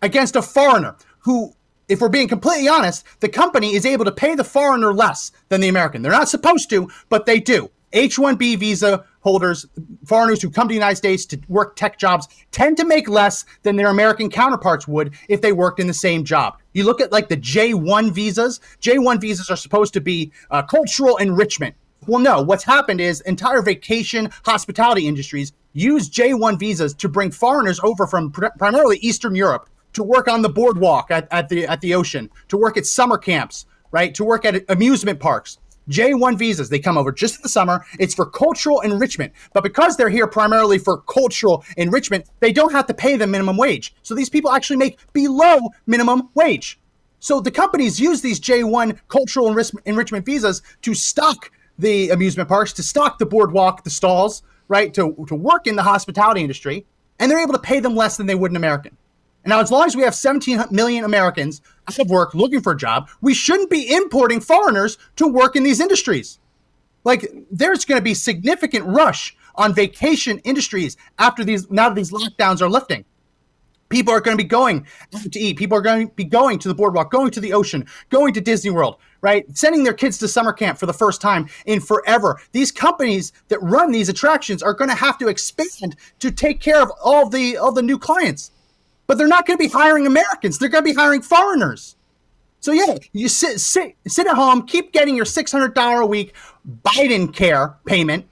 [0.00, 1.52] against a foreigner who,
[1.88, 5.60] if we're being completely honest, the company is able to pay the foreigner less than
[5.60, 6.02] the American.
[6.02, 7.70] They're not supposed to, but they do.
[7.92, 9.66] H 1B visa holders,
[10.04, 13.44] foreigners who come to the United States to work tech jobs, tend to make less
[13.62, 16.58] than their American counterparts would if they worked in the same job.
[16.74, 21.16] You look at like the J1 visas, J1 visas are supposed to be uh, cultural
[21.16, 21.74] enrichment.
[22.06, 27.80] Well, no, what's happened is entire vacation hospitality industries use J1 visas to bring foreigners
[27.82, 31.80] over from pr- primarily Eastern Europe to work on the boardwalk at, at the at
[31.80, 34.14] the ocean, to work at summer camps, right?
[34.16, 35.58] To work at amusement parks.
[35.88, 37.84] J1 visas, they come over just in the summer.
[37.98, 39.32] It's for cultural enrichment.
[39.52, 43.56] But because they're here primarily for cultural enrichment, they don't have to pay the minimum
[43.56, 43.94] wage.
[44.02, 46.78] So these people actually make below minimum wage.
[47.20, 52.72] So the companies use these J1 cultural enrich- enrichment visas to stock the amusement parks,
[52.74, 54.92] to stock the boardwalk, the stalls, right?
[54.94, 56.86] To, to work in the hospitality industry.
[57.18, 58.96] And they're able to pay them less than they would an American.
[59.44, 61.60] And now, as long as we have 17 million Americans
[61.98, 65.80] of work looking for a job, we shouldn't be importing foreigners to work in these
[65.80, 66.38] industries.
[67.04, 72.10] Like, there's going to be significant rush on vacation industries after these now that these
[72.10, 73.04] lockdowns are lifting.
[73.90, 75.56] People are going to be going to eat.
[75.58, 78.40] People are going to be going to the boardwalk, going to the ocean, going to
[78.40, 79.44] Disney World, right?
[79.56, 82.40] Sending their kids to summer camp for the first time in forever.
[82.52, 86.82] These companies that run these attractions are going to have to expand to take care
[86.82, 88.50] of all the all the new clients.
[89.06, 90.58] But they're not going to be hiring Americans.
[90.58, 91.96] They're going to be hiring foreigners.
[92.64, 96.06] So yeah, you sit sit sit at home, keep getting your six hundred dollar a
[96.06, 96.32] week
[96.82, 98.24] Biden care payment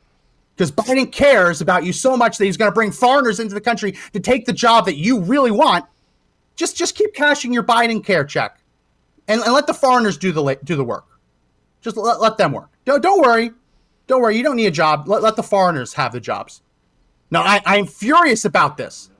[0.56, 3.60] because Biden cares about you so much that he's going to bring foreigners into the
[3.60, 5.84] country to take the job that you really want.
[6.56, 8.58] Just just keep cashing your Biden care check,
[9.28, 11.04] and, and let the foreigners do the do the work.
[11.82, 12.70] Just let, let them work.
[12.86, 13.50] Don't don't worry,
[14.06, 14.38] don't worry.
[14.38, 15.08] You don't need a job.
[15.08, 16.62] Let, let the foreigners have the jobs.
[17.30, 19.10] Now I, I'm furious about this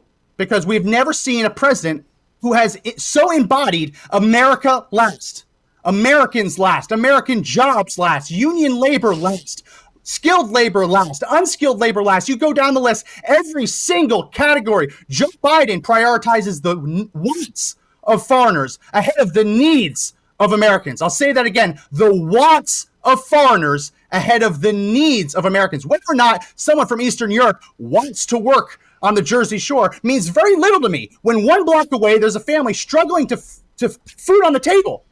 [0.42, 2.04] because we've never seen a president
[2.40, 5.44] who has so embodied America last,
[5.84, 9.62] Americans last, American jobs last, union labor last,
[10.02, 12.28] skilled labor last, unskilled labor last.
[12.28, 14.92] You go down the list, every single category.
[15.08, 21.02] Joe Biden prioritizes the wants of foreigners ahead of the needs of Americans.
[21.02, 25.86] I'll say that again the wants of foreigners ahead of the needs of Americans.
[25.86, 30.28] Whether or not someone from Eastern Europe wants to work on the Jersey Shore means
[30.28, 33.42] very little to me when one block away there's a family struggling to,
[33.78, 35.04] to food on the table.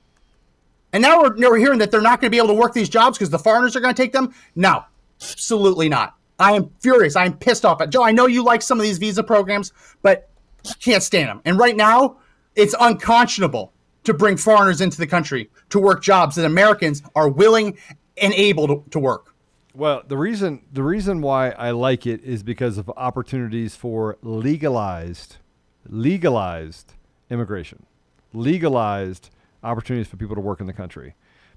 [0.92, 2.72] And now we're, now we're hearing that they're not going to be able to work
[2.72, 4.34] these jobs because the foreigners are going to take them.
[4.54, 4.84] No,
[5.20, 6.16] absolutely not.
[6.38, 7.16] I am furious.
[7.16, 8.02] I am pissed off at Joe.
[8.02, 9.72] I know you like some of these visa programs,
[10.02, 10.30] but
[10.66, 11.42] I can't stand them.
[11.44, 12.16] And right now,
[12.56, 13.72] it's unconscionable
[14.04, 17.76] to bring foreigners into the country to work jobs that Americans are willing
[18.20, 19.29] and able to, to work.
[19.80, 25.38] Well, the reason the reason why I like it is because of opportunities for legalized
[25.88, 26.92] legalized
[27.30, 27.86] immigration.
[28.34, 29.30] Legalized
[29.62, 31.14] opportunities for people to work in the country.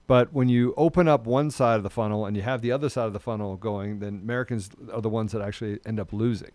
[0.08, 2.88] But when you open up one side of the funnel and you have the other
[2.88, 6.52] side of the funnel going, then Americans are the ones that actually end up losing.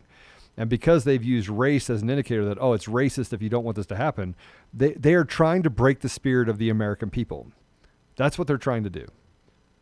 [0.56, 3.64] And because they've used race as an indicator that, oh, it's racist if you don't
[3.64, 4.36] want this to happen,
[4.72, 7.48] they, they are trying to break the spirit of the American people.
[8.16, 9.06] That's what they're trying to do.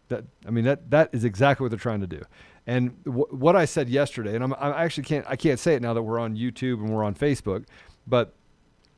[0.09, 2.23] That I mean that that is exactly what they're trying to do.
[2.67, 5.83] And w- what I said yesterday, and I'm, I actually can't I can't say it
[5.83, 7.65] now that we're on YouTube and we're on Facebook,
[8.07, 8.35] but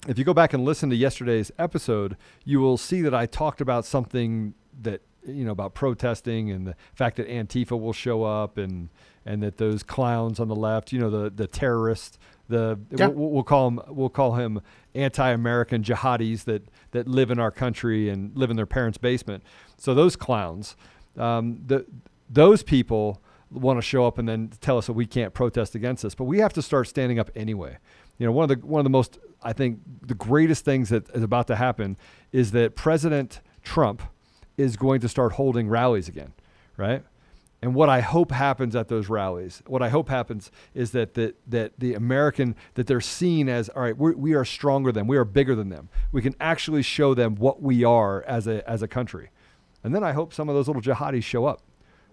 [0.06, 3.60] if you go back and listen to yesterday's episode, you will see that I talked
[3.60, 8.56] about something that you know about protesting and the fact that Antifa will show up
[8.58, 8.88] and
[9.26, 12.18] and that those clowns on the left, you know, the the terrorists,
[12.48, 13.08] the Yeah.
[13.08, 14.60] we'll, we'll call them we'll call him
[14.94, 19.42] anti-American jihadis that that live in our country and live in their parents' basement.
[19.76, 20.76] So those clowns,
[21.18, 21.86] um, the
[22.30, 26.02] those people want to show up and then tell us that we can't protest against
[26.02, 27.78] this, but we have to start standing up anyway.
[28.18, 31.08] You know, one of the one of the most I think the greatest things that
[31.10, 31.96] is about to happen
[32.32, 34.02] is that President Trump
[34.56, 36.32] is going to start holding rallies again,
[36.76, 37.02] right?
[37.60, 41.34] And what I hope happens at those rallies, what I hope happens is that the,
[41.48, 45.16] that the American, that they're seen as, all right, we're, we are stronger than, we
[45.16, 45.88] are bigger than them.
[46.12, 49.30] We can actually show them what we are as a, as a country.
[49.84, 51.62] And then I hope some of those little jihadis show up.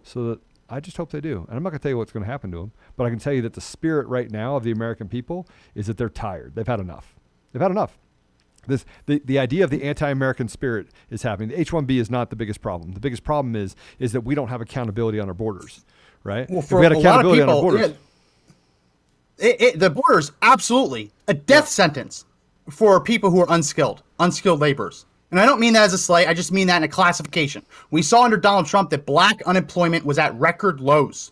[0.04, 1.46] So that I just hope they do.
[1.48, 3.10] And I'm not going to tell you what's going to happen to them, but I
[3.10, 6.10] can tell you that the spirit right now of the American people is that they're
[6.10, 6.56] tired.
[6.56, 7.16] They've had enough.
[7.52, 7.98] They've had enough.
[8.68, 11.50] This, the, the idea of the anti-American spirit is happening.
[11.50, 12.94] The H-1B is not the biggest problem.
[12.94, 15.86] The biggest problem is is that we don't have accountability on our borders,
[16.24, 16.50] right?
[16.50, 17.98] Well, If for we had a lot of accountability on our people, borders,
[19.38, 22.26] yeah, it, it, the borders absolutely a death sentence
[22.70, 25.06] for people who are unskilled, unskilled laborers.
[25.32, 26.28] And I don't mean that as a slight.
[26.28, 27.66] I just mean that in a classification.
[27.92, 31.32] We saw under Donald Trump that black unemployment was at record lows.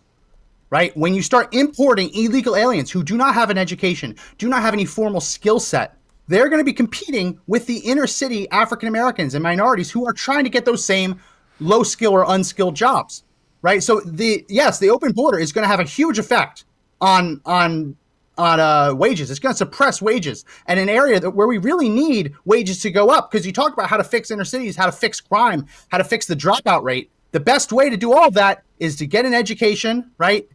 [0.70, 0.96] Right?
[0.98, 4.74] When you start importing illegal aliens who do not have an education, do not have
[4.74, 5.96] any formal skill set,
[6.28, 10.14] they're going to be competing with the inner city African Americans and minorities who are
[10.14, 11.20] trying to get those same
[11.60, 13.24] low skill or unskilled jobs.
[13.62, 13.84] Right?
[13.84, 16.66] So the yes, the open border is going to have a huge effect
[17.00, 17.96] on on
[18.38, 19.30] on uh, wages.
[19.30, 22.92] It's going to suppress wages and an area that where we really need wages to
[22.92, 25.68] go up because you talk about how to fix inner cities, how to fix crime,
[25.90, 27.10] how to fix the dropout rate.
[27.32, 30.48] The best way to do all of that is to get an education, right?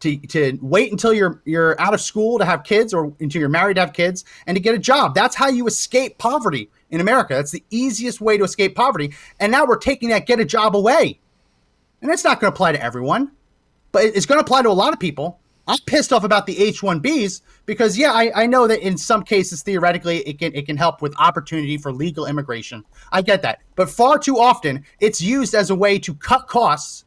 [0.00, 3.48] To, to wait until you're you're out of school to have kids or until you're
[3.48, 5.14] married to have kids and to get a job.
[5.14, 7.34] That's how you escape poverty in America.
[7.34, 9.14] That's the easiest way to escape poverty.
[9.40, 11.18] And now we're taking that get a job away.
[12.02, 13.32] And that's not going to apply to everyone,
[13.90, 15.40] but it's going to apply to a lot of people.
[15.66, 19.62] I'm pissed off about the H-1Bs because, yeah, I, I know that in some cases
[19.62, 22.84] theoretically it can it can help with opportunity for legal immigration.
[23.10, 27.04] I get that, but far too often it's used as a way to cut costs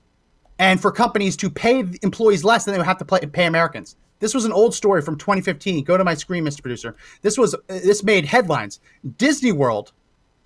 [0.58, 3.95] and for companies to pay employees less than they would have to pay, pay Americans.
[4.19, 5.86] This was an old story from 2015.
[5.86, 6.62] Go to my screen, Mr.
[6.62, 6.95] Producer.
[7.22, 8.82] This was this made headlines.
[9.17, 9.93] Disney World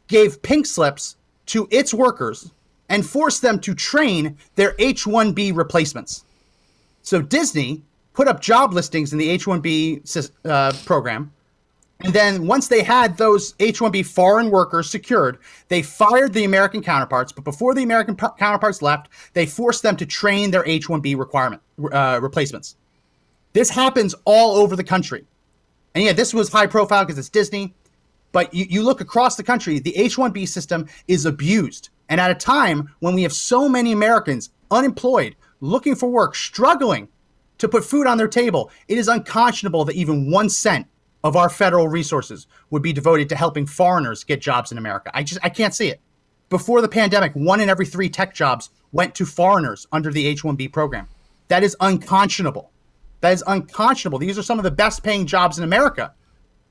[0.07, 2.51] gave pink slips to its workers
[2.89, 6.25] and forced them to train their H-1B replacements.
[7.01, 7.81] So Disney
[8.13, 11.31] put up job listings in the H-1B uh, program,
[12.01, 15.37] and then once they had those H-1B foreign workers secured,
[15.69, 17.31] they fired the American counterparts.
[17.31, 21.61] But before the American p- counterparts left, they forced them to train their H-1B requirement
[21.91, 22.75] uh, replacements.
[23.53, 25.25] This happens all over the country,
[25.95, 27.73] and yeah, this was high profile because it's Disney.
[28.33, 31.89] But you, you look across the country, the H 1B system is abused.
[32.09, 37.07] And at a time when we have so many Americans unemployed, looking for work, struggling
[37.57, 40.87] to put food on their table, it is unconscionable that even one cent
[41.23, 45.11] of our federal resources would be devoted to helping foreigners get jobs in America.
[45.13, 46.01] I just I can't see it.
[46.49, 50.43] Before the pandemic, one in every three tech jobs went to foreigners under the H
[50.43, 51.07] 1B program.
[51.47, 52.71] That is unconscionable.
[53.21, 54.19] That is unconscionable.
[54.19, 56.13] These are some of the best paying jobs in America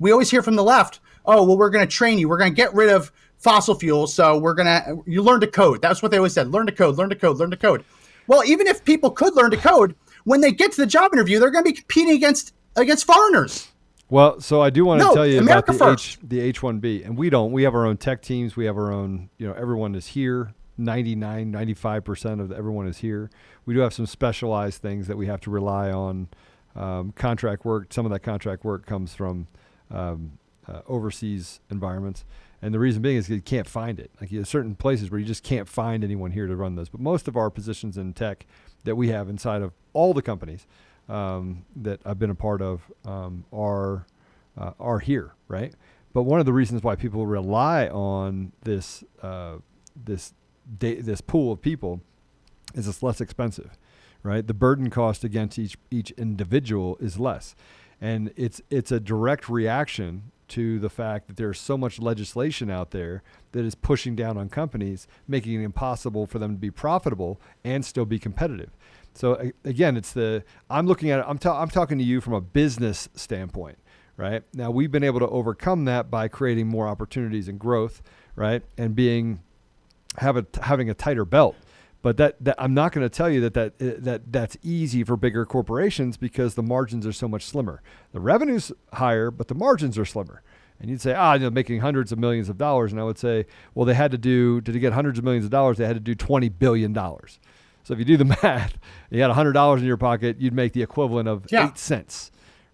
[0.03, 2.29] we always hear from the left, oh, well, we're going to train you.
[2.29, 4.13] We're going to get rid of fossil fuels.
[4.13, 5.81] So we're going to, you learn to code.
[5.81, 7.85] That's what they always said learn to code, learn to code, learn to code.
[8.27, 11.39] Well, even if people could learn to code, when they get to the job interview,
[11.39, 13.69] they're going to be competing against against foreigners.
[14.09, 16.07] Well, so I do want to No, tell you America about the first.
[16.07, 17.51] H the H one B, and we don't.
[17.51, 18.57] We have our own tech teams.
[18.57, 19.31] We have our own.
[19.39, 20.53] You know, everyone is here.
[20.79, 23.31] 99, 95 percent of everyone is here.
[23.65, 26.29] We do have some specialized things that we have to rely on.
[26.75, 27.93] Um, contract work.
[27.93, 29.47] Some of that contract work comes from
[29.91, 32.25] um, uh, overseas environments,
[32.61, 34.11] and the reason being is you can't find it.
[34.21, 36.89] Like there's certain places where you just can't find anyone here to run those.
[36.89, 38.47] But most of our positions in tech
[38.85, 40.67] that we have inside of all the companies
[41.09, 44.07] um, that I've been a part of um, are
[44.57, 45.75] uh, are here, right?
[46.13, 49.57] But one of the reasons why people rely on this uh,
[50.05, 50.35] this
[50.79, 52.01] da- this pool of people
[52.75, 53.79] is it's less expensive,
[54.23, 54.47] right?
[54.47, 57.55] The burden cost against each each individual is less,
[58.01, 62.91] and it's it's a direct reaction to the fact that there's so much legislation out
[62.91, 67.41] there that is pushing down on companies, making it impossible for them to be profitable
[67.65, 68.71] and still be competitive.
[69.15, 71.25] So again, it's the I'm looking at it.
[71.29, 73.79] I'm ta- I'm talking to you from a business standpoint,
[74.17, 74.43] right?
[74.55, 78.03] Now we've been able to overcome that by creating more opportunities and growth,
[78.37, 79.41] right, and being
[80.19, 81.57] have a, having a tighter belt.
[82.03, 85.05] But that, that I'm not going to tell you that, that uh, that that's easy
[85.05, 87.81] for bigger corporations because the margins are so much slimmer.
[88.13, 90.43] The revenue's higher, but the margins are slimmer.
[90.81, 92.91] And you'd say, ah, you know, making hundreds of millions of dollars.
[92.91, 95.53] And I would say, well, they had to do to get hundreds of millions of
[95.53, 97.39] dollars, they had to do twenty billion dollars.
[97.85, 98.79] So if you do the math,
[99.11, 101.69] you had hundred dollars in your pocket, you'd make the equivalent of Yeah.
[101.69, 102.33] eight cents,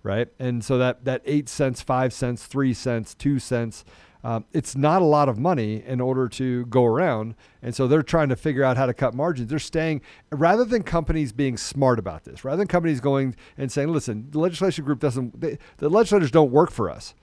[0.09, 0.29] right?
[0.39, 3.85] And so that that eight cents, five cents, three cents, two cents,
[4.25, 7.35] um, it's not a lot of money in order to go around.
[7.63, 9.51] And so they're trying to figure out how to cut margins.
[9.51, 10.01] They're staying
[10.33, 14.41] rather than companies being smart about this, rather than companies going and saying, "Listen, the
[14.41, 15.41] legislation group doesn't.
[15.41, 17.15] They, the legislators don't work for us."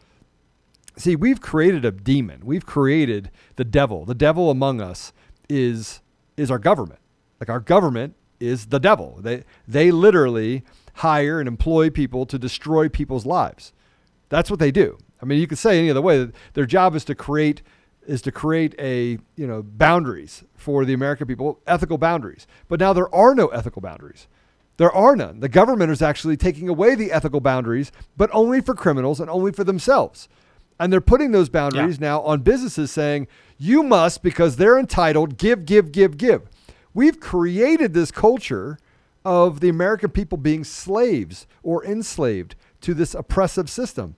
[0.95, 2.41] See, we've created a demon.
[2.45, 4.05] We've created the devil.
[4.05, 5.11] The devil among us
[5.49, 6.01] is
[6.37, 6.99] is our government.
[7.39, 9.17] Like our government is the devil.
[9.19, 10.63] They they literally
[10.95, 13.73] hire and employ people to destroy people's lives.
[14.29, 14.97] That's what they do.
[15.21, 16.29] I mean, you could say any other way.
[16.53, 17.61] Their job is to create
[18.07, 22.45] is to create a you know boundaries for the American people, ethical boundaries.
[22.67, 24.27] But now there are no ethical boundaries.
[24.77, 25.39] There are none.
[25.39, 29.53] The government is actually taking away the ethical boundaries, but only for criminals and only
[29.53, 30.27] for themselves.
[30.77, 33.27] And they're putting those boundaries now on businesses saying,
[33.57, 36.49] you must, because they're entitled, give, give, give, give.
[36.93, 38.77] We've created this culture
[39.25, 44.15] of the American people being slaves or enslaved to this oppressive system.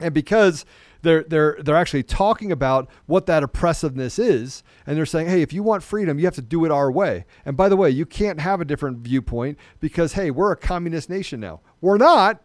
[0.00, 0.64] And because
[1.02, 5.52] they're they're they're actually talking about what that oppressiveness is, and they're saying, hey, if
[5.52, 7.24] you want freedom, you have to do it our way.
[7.44, 11.10] And by the way, you can't have a different viewpoint because hey, we're a communist
[11.10, 11.60] nation now.
[11.80, 12.42] We're not.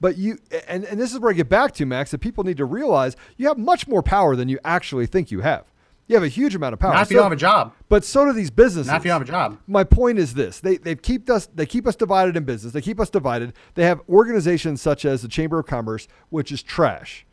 [0.00, 2.56] But you and, and this is where I get back to, Max, that people need
[2.56, 5.70] to realize you have much more power than you actually think you have.
[6.10, 6.92] You have a huge amount of power.
[6.92, 7.72] Not if you don't have a job.
[7.88, 8.88] But so do these businesses.
[8.88, 9.60] Not if you don't have a job.
[9.68, 12.72] My point is this: they they keep us they keep us divided in business.
[12.72, 13.52] They keep us divided.
[13.74, 17.24] They have organizations such as the Chamber of Commerce, which is trash.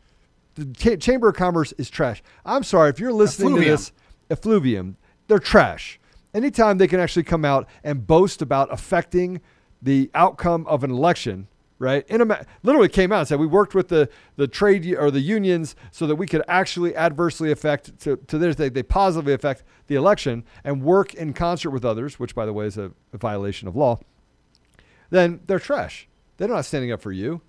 [0.54, 2.22] The Cha- Chamber of Commerce is trash.
[2.46, 3.90] I'm sorry if you're listening to this,
[4.30, 5.98] effluvium, they're trash.
[6.32, 9.40] Anytime they can actually come out and boast about affecting
[9.82, 12.06] the outcome of an election, right?
[12.08, 15.10] In a ma- literally came out and said we worked with the the trade or
[15.10, 19.32] the unions so that we could actually adversely affect to, to theirs they, they positively
[19.32, 22.92] affect the election and work in concert with others, which by the way is a,
[23.12, 23.98] a violation of law.
[25.10, 26.08] Then they're trash.
[26.36, 27.40] They're not standing up for you.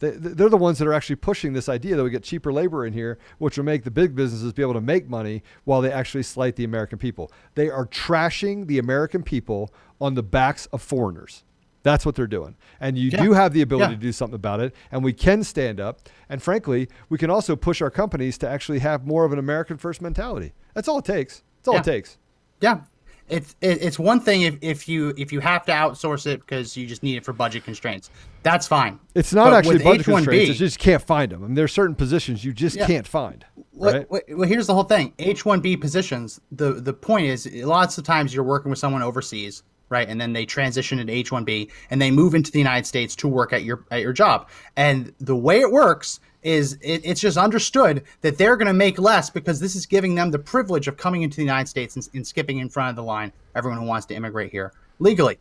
[0.00, 2.86] They, they're the ones that are actually pushing this idea that we get cheaper labor
[2.86, 5.92] in here, which will make the big businesses be able to make money while they
[5.92, 7.30] actually slight the American people.
[7.54, 11.44] They are trashing the American people on the backs of foreigners.
[11.82, 12.56] That's what they're doing.
[12.80, 13.22] And you Yeah.
[13.22, 13.96] do have the ability Yeah.
[13.98, 14.74] to do something about it.
[14.92, 16.00] And we can stand up.
[16.28, 19.78] And frankly, we can also push our companies to actually have more of an American
[19.78, 20.52] first mentality.
[20.74, 21.42] That's all it takes.
[21.58, 22.18] That's all it takes.
[22.60, 22.80] Yeah.
[23.28, 26.76] It's it, it's one thing if, if you if you have to outsource it because
[26.76, 28.10] you just need it for budget constraints.
[28.42, 28.98] That's fine.
[29.14, 30.50] It's not But actually budget H-1B constraints.
[30.50, 31.44] It's just can't find them.
[31.44, 32.86] I mean, there's certain positions you just Yeah.
[32.88, 33.44] can't find.
[33.72, 34.10] Well, Right?
[34.10, 35.12] well, well, here's the whole thing.
[35.20, 36.40] H-1B positions.
[36.50, 40.08] The the point is, lots of times you're working with someone overseas, right?
[40.08, 43.52] And then they transition into H-1B and they move into the United States to work
[43.52, 44.48] at your at your job.
[44.76, 48.98] And the way it works is it, it's just understood that they're going to make
[48.98, 52.08] less because this is giving them the privilege of coming into the United States and,
[52.14, 53.30] and skipping in front of the line.
[53.54, 55.38] Everyone who wants to immigrate here legally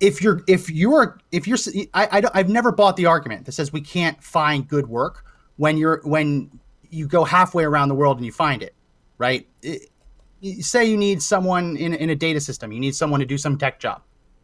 [0.00, 1.58] if you're if you're if you're
[1.94, 5.24] I, I don't- I've never bought the argument that says we can't find good work
[5.56, 6.50] when you're when
[6.90, 8.74] you go halfway around the world and you find it
[9.18, 9.46] right
[10.60, 13.56] say you need someone in, in a data system you need someone to do some
[13.56, 14.02] tech job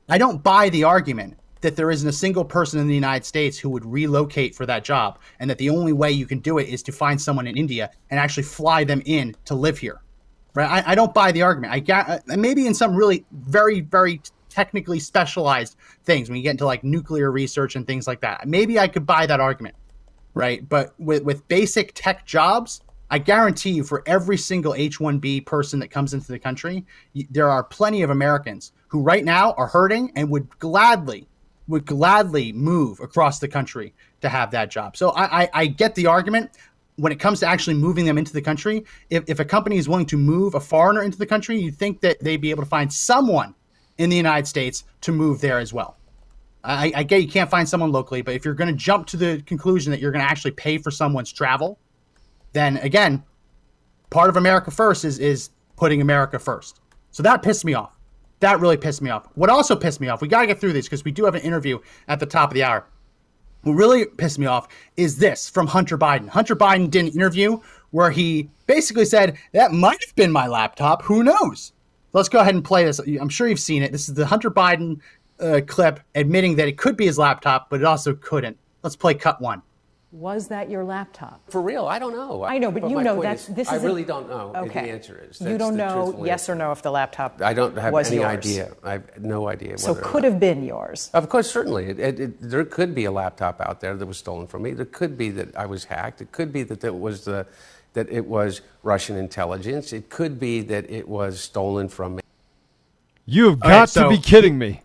[0.08, 3.58] i don't buy the argument that there isn't a single person in the united states
[3.58, 6.68] who would relocate for that job and that the only way you can do it
[6.68, 10.00] is to find someone in india and actually fly them in to live here
[10.58, 10.84] right?
[10.84, 11.72] I, I don't buy the argument.
[11.72, 16.52] I got uh, maybe in some really very very technically specialized things when you get
[16.52, 18.48] into like nuclear research and things like that.
[18.48, 19.76] Maybe I could buy that argument,
[20.34, 20.68] right?
[20.68, 25.40] But with with basic tech jobs, I guarantee you, for every single H one B
[25.40, 26.84] person that comes into the country,
[27.30, 31.26] there are plenty of Americans who right now are hurting and would gladly
[31.68, 33.92] would gladly move across the country
[34.22, 34.96] to have that job.
[34.96, 36.50] So I, I, I get the argument
[36.96, 38.84] when it comes to actually moving them into the country.
[39.10, 42.00] If, if a company is willing to move a foreigner into the country, you think
[42.00, 43.54] that they'd be able to find someone
[43.98, 45.98] in the United States to move there as well.
[46.64, 49.16] I, I get you can't find someone locally, but if you're going to jump to
[49.16, 51.78] the conclusion that you're going to actually pay for someone's travel,
[52.52, 53.22] then again,
[54.10, 56.80] part of America First is is putting America first.
[57.10, 57.98] So that pissed me off.
[58.40, 59.28] That really pissed me off.
[59.34, 61.34] What also pissed me off, we got to get through this because we do have
[61.34, 62.86] an interview at the top of the hour.
[63.62, 66.28] What really pissed me off is this from Hunter Biden.
[66.28, 67.58] Hunter Biden did an interview
[67.90, 71.02] where he basically said, That might have been my laptop.
[71.02, 71.72] Who knows?
[72.12, 72.98] Let's go ahead and play this.
[72.98, 73.92] I'm sure you've seen it.
[73.92, 75.00] This is the Hunter Biden
[75.40, 78.56] uh, clip admitting that it could be his laptop, but it also couldn't.
[78.82, 79.62] Let's play cut one.
[80.10, 81.42] Was that your laptop?
[81.50, 82.42] For real, I don't know.
[82.42, 84.54] I know, but you know point that's is, this I is really don't know.
[84.56, 84.86] Okay.
[84.86, 87.76] The answer is you don't know truthful yes or no if the laptop I don't
[87.76, 88.38] have was any yours.
[88.38, 88.72] idea.
[88.82, 89.76] I have no idea.
[89.76, 91.10] So whether could have been yours.
[91.12, 91.90] Of course, certainly.
[91.90, 94.72] It, it, it, there could be a laptop out there that was stolen from me.
[94.72, 96.22] There could be that I was hacked.
[96.22, 97.46] It could be that it was the
[97.92, 99.92] that it was Russian intelligence.
[99.92, 102.22] It could be that it was stolen from me.
[103.26, 104.80] You have got right, to be kidding me.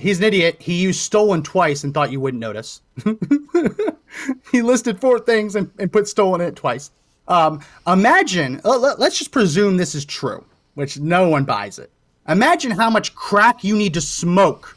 [0.00, 0.56] He's an idiot.
[0.60, 2.80] He used stolen twice and thought you wouldn't notice.
[4.52, 6.90] he listed four things and, and put stolen in it twice.
[7.28, 10.44] Um, imagine, uh, let, let's just presume this is true,
[10.74, 11.92] which no one buys it.
[12.28, 14.76] Imagine how much crack you need to smoke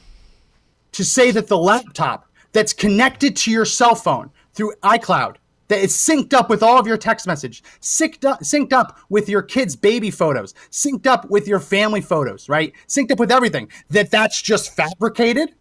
[0.92, 5.38] to say that the laptop that's connected to your cell phone through iCloud,
[5.70, 9.30] that is synced up with all of your text message, synced up, synced up with
[9.30, 12.74] your kids' baby photos, synced up with your family photos, right?
[12.88, 15.54] Synced up with everything, that that's just fabricated.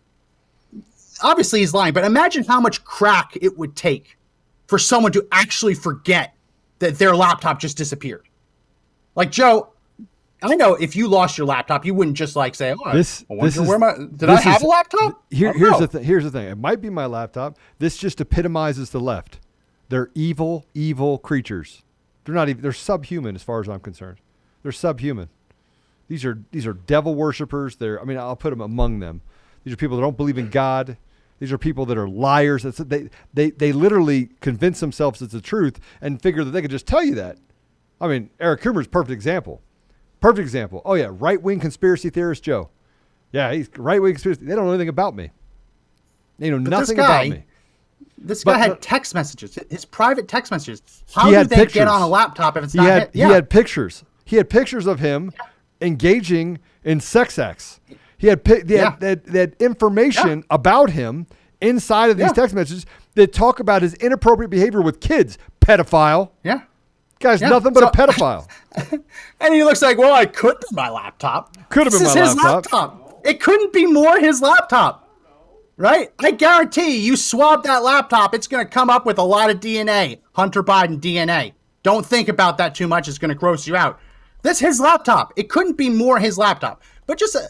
[1.23, 4.19] Obviously, he's lying, but imagine how much crack it would take
[4.67, 6.35] for someone to actually forget
[6.81, 8.27] that their laptop just disappeared.
[9.15, 9.69] Like, Joe,
[10.43, 13.35] I know if you lost your laptop, you wouldn't just like say, "Oh, This- I
[13.35, 15.79] wonder this is- where my did I have is- a laptop?" Here, here's know.
[15.81, 16.49] the th- here's the thing.
[16.49, 17.57] It might be my laptop.
[17.79, 19.39] This just epitomizes the left.
[19.93, 21.83] They're evil, evil creatures.
[22.25, 22.63] They're not even.
[22.63, 24.17] They're subhuman as far as I'm concerned.
[24.63, 25.29] They're subhuman.
[26.09, 27.77] These are these are devil worshippers.
[27.77, 28.01] They're.
[28.01, 29.21] I mean, I'll put them among them.
[29.65, 30.97] These are people that don't believe in God.
[31.41, 32.63] These are people that are liars.
[32.63, 36.71] That's, they, they, they literally convince themselves it's the truth and figure that they could
[36.71, 37.37] just tell you that.
[38.01, 39.61] I mean, Eric Coomer's perfect example.
[40.23, 40.81] Perfect example.
[40.87, 42.71] Oh yeah, right wing conspiracy theorist Joe.
[43.31, 44.47] Yeah, he's right wing conspiracy.
[44.47, 45.33] They don't know anything about me.
[46.39, 47.45] They know this nothing guy- about me.
[48.25, 50.81] This But- guy had text messages, his private text messages.
[51.15, 51.75] How had they pictures.
[51.75, 52.87] get on a laptop if it's He not?
[52.89, 53.11] had?
[53.13, 54.05] Yeah, he had pictures.
[54.25, 55.33] He had pictures of him
[55.81, 57.81] engaging in sex acts.
[58.19, 58.95] He had they Yeah.
[59.01, 61.27] had, they had, information about him
[61.61, 62.33] inside of these Yeah.
[62.33, 65.39] text messages that talk about his inappropriate behavior with kids.
[65.61, 66.31] Pedophile.
[66.43, 66.61] yeah.
[67.21, 67.51] Guy's Yeah.
[67.51, 68.49] nothing but a pedophile.
[69.41, 71.57] And he looks like, well, I could be my laptop.
[71.69, 73.21] Could have been my his laptop.
[73.25, 75.02] It couldn't be more his laptop,
[75.77, 76.11] right?
[76.19, 79.61] I guarantee you swab that laptop, it's going to come up with a lot of
[79.61, 81.53] DNA, Hunter Biden DNA.
[81.83, 83.99] Don't think about that too much; it's going to gross you out.
[84.43, 85.33] That's his laptop.
[85.37, 86.83] It couldn't be more his laptop.
[87.07, 87.49] But just uh,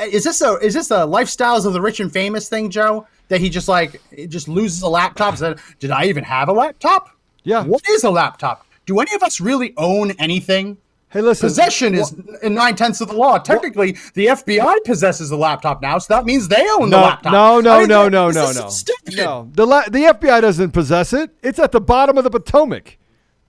[0.00, 3.06] is this a is this a lifestyles of the rich and famous thing, Joe?
[3.28, 5.36] That he just like just loses a laptop.
[5.36, 7.10] Said, did I even have a laptop?
[7.42, 7.64] Yeah.
[7.64, 8.66] What is a laptop?
[8.86, 10.78] Do any of us really own anything?
[11.14, 11.46] Hey, listen.
[11.48, 12.12] Possession is
[12.42, 13.38] in nine tenths of the law.
[13.38, 17.32] Technically, the FBI possesses the laptop now, so that means they own the No, laptop.
[17.32, 18.68] no, no, I mean, no, no, no, no.
[18.68, 19.16] Stupid.
[19.16, 21.30] No, the la- the FBI doesn't possess it.
[21.40, 22.98] It's at the bottom of the Potomac.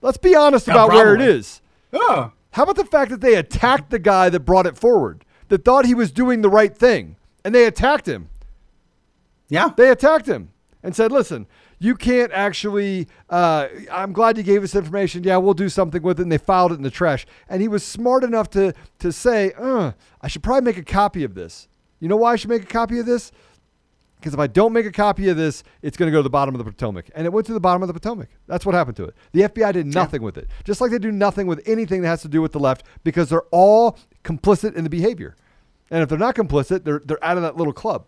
[0.01, 1.59] Let's be honest about where it is.
[1.89, 2.05] probably.
[2.05, 2.19] is.
[2.19, 5.65] Oh, How about the fact that they attacked the guy that brought it forward, that
[5.65, 8.29] thought he was doing the right thing, and they attacked him?
[9.49, 9.69] yeah.
[9.75, 10.49] They attacked him
[10.83, 11.47] and said, "Listen,
[11.79, 13.07] you can't actually.
[13.29, 15.23] Uh, I'm glad you gave us information.
[15.23, 17.25] Yeah, we'll do something with it." And they filed it in the trash.
[17.49, 21.23] And he was smart enough to to say, uh, "I should probably make a copy
[21.23, 21.67] of this."
[21.99, 23.31] You know why I should make a copy of this?
[24.17, 26.31] Because if I don't make a copy of this, it's going to go to the
[26.31, 27.11] bottom of the Potomac.
[27.13, 28.29] And it went to the bottom of the Potomac.
[28.47, 29.15] That's what happened to it.
[29.33, 30.49] The FBI did nothing with it.
[30.63, 33.29] Just like they do nothing with anything that has to do with the left because
[33.29, 35.35] they're all complicit in the behavior.
[35.91, 38.07] And if they're not complicit, they're, they're out of that little club.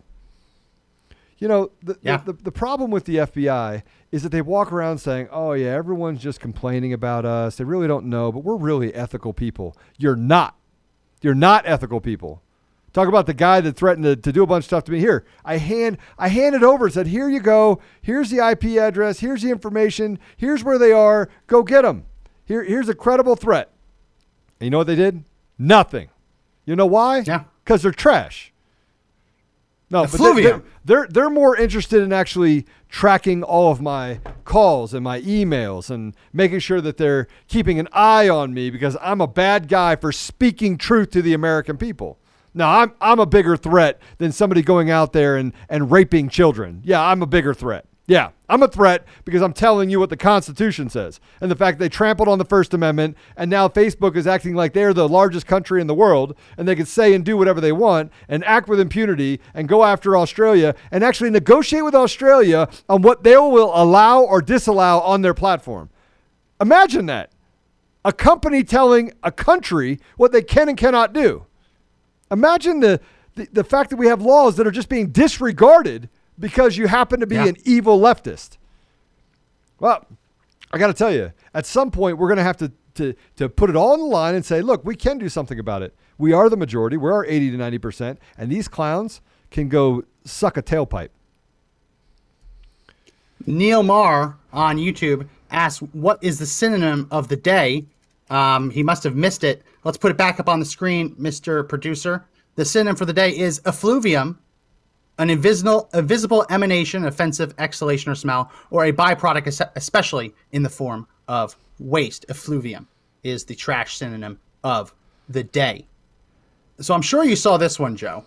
[1.39, 2.17] You know, the, Yeah.
[2.17, 5.67] the, the, the problem with the FBI is that they walk around saying, oh, yeah,
[5.69, 7.57] everyone's just complaining about us.
[7.57, 9.75] They really don't know, but we're really ethical people.
[9.97, 10.55] You're not.
[11.21, 12.41] You're not ethical people.
[12.93, 14.99] Talk about the guy that threatened to, to do a bunch of stuff to me.
[14.99, 17.79] Here, I hand I handed over and said, "Here you go.
[18.01, 19.19] Here's the IP address.
[19.19, 20.17] Here's the information.
[20.35, 21.29] Here's where they are.
[21.45, 22.05] Go get them.
[22.45, 23.71] Here, here's a credible threat."
[24.59, 25.23] And you know what they did?
[25.59, 26.09] Nothing.
[26.65, 27.19] You know why?
[27.19, 27.43] Yeah.
[27.63, 28.51] Because they're trash.
[29.89, 30.63] No, but they're, Effluvium.
[30.83, 35.89] they're, they're they're more interested in actually tracking all of my calls and my emails
[35.89, 39.95] and making sure that they're keeping an eye on me because I'm a bad guy
[39.95, 42.19] for speaking truth to the American people.
[42.53, 46.81] No, I'm I'm a bigger threat than somebody going out there and, and raping children.
[46.83, 47.85] Yeah, I'm a bigger threat.
[48.09, 51.19] Yeah, I'm a threat because I'm telling you what the Constitution says.
[51.41, 54.71] And the fact they trampled on the First Amendment and now Facebook is acting like
[54.71, 57.73] they're the largest country in the world and they can say and do whatever they
[57.73, 63.01] want and act with impunity and go after Australia and actually negotiate with Australia on
[63.01, 65.89] what they will allow or disallow on their platform.
[66.61, 67.31] Imagine that.
[68.05, 71.45] A company telling a country what they can and cannot do.
[72.31, 73.01] Imagine the,
[73.35, 76.07] the, the fact that we have laws that are just being disregarded
[76.39, 77.45] because you happen to be Yeah.
[77.47, 78.57] an evil leftist.
[79.79, 80.05] Well,
[80.71, 83.47] I got to tell you, at some point, we're going to have to, to, to
[83.49, 85.95] put it all on the line and say, look, we can do something about it.
[86.17, 86.97] We are the majority.
[86.97, 88.17] We're our 80 to 90%.
[88.37, 89.21] And these clowns
[89.51, 91.09] can go suck a tailpipe.
[93.45, 97.85] Neil Marr on YouTube asks, "What is the synonym of the day?"
[98.29, 99.63] Um, he must have missed it.
[99.83, 102.25] Let's put it back up on the screen, Mister Producer.
[102.55, 104.39] The synonym for the day is effluvium,
[105.17, 111.07] an invisible, invisible emanation, offensive exhalation or smell, or a byproduct, especially in the form
[111.27, 112.25] of waste.
[112.29, 112.87] Effluvium
[113.23, 114.93] is the trash synonym of
[115.29, 115.85] the day.
[116.79, 118.23] So I'm sure you saw this one, Joe.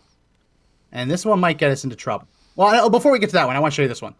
[0.92, 2.26] And this one might get us into trouble.
[2.56, 4.14] Well, before we get to that one, I want to show you this one.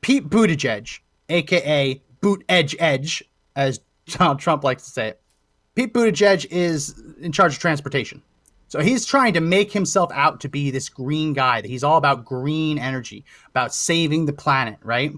[0.00, 3.24] Pete Buttigieg, aka Boot Edge Edge,
[3.56, 5.20] as Donald Trump likes to say it.
[5.74, 8.22] Pete Buttigieg is in charge of transportation.
[8.72, 11.98] So he's trying to make himself out to be this green guy, that he's all
[11.98, 15.12] about green energy, about saving the planet, right?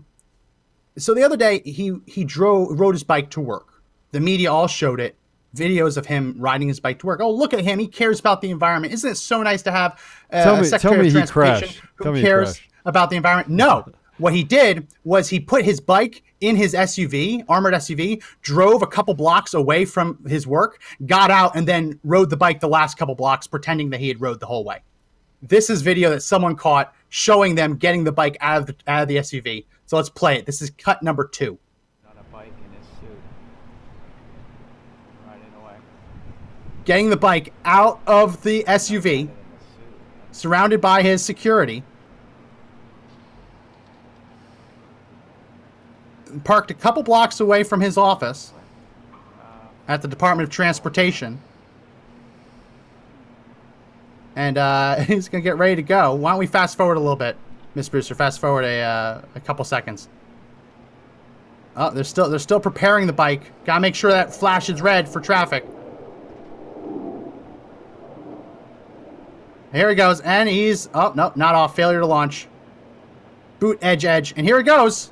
[0.98, 3.80] So the other day he he drove rode his bike to work.
[4.10, 5.14] The media all showed it,
[5.54, 7.20] videos of him riding his bike to work.
[7.20, 7.78] Oh, look at him!
[7.78, 8.92] He cares about the environment.
[8.92, 10.00] Isn't it so nice to have
[10.32, 11.92] uh, Tell me- a Secretary tell me of Transportation crashed.
[11.94, 13.50] who Tell me cares about the environment?
[13.50, 13.84] No.
[14.18, 18.86] What he did was he put his bike in his SUV, armored SUV, drove a
[18.86, 22.96] couple blocks away from his work, got out, and then rode the bike the last
[22.96, 24.82] couple blocks, pretending that he had rode the whole way.
[25.42, 29.02] This is video that someone caught showing them getting the bike out of the, out
[29.02, 29.66] of the SUV.
[29.86, 30.46] So let's play it.
[30.46, 31.58] This is cut number two.
[32.08, 33.18] on a bike in his suit.
[35.26, 35.74] Riding away.
[36.84, 39.32] Getting the bike out of the SUV, In the suit.
[40.32, 41.82] surrounded by his security.
[46.42, 48.52] Parked a couple blocks away from his office
[49.86, 51.40] at the Department of Transportation.
[54.36, 56.14] And uh, he's going to get ready to go.
[56.14, 57.36] Why don't we fast forward a little bit,
[57.74, 58.14] Miss Brewster?
[58.14, 60.08] Fast forward a, uh, a couple seconds.
[61.76, 63.52] Oh, they're still they're still preparing the bike.
[63.64, 65.66] Gotta make sure that flash is red for traffic.
[69.72, 71.74] Here he goes, and he's oh no, not off.
[71.74, 72.46] Failure to launch.
[73.58, 75.10] Boot edge edge, and here he goes.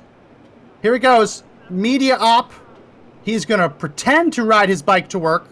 [0.83, 1.43] Here he goes.
[1.69, 2.51] Media op.
[3.23, 5.47] He's gonna pretend to ride his bike to work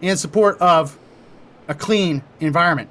[0.00, 0.98] in support of
[1.68, 2.88] a clean environment.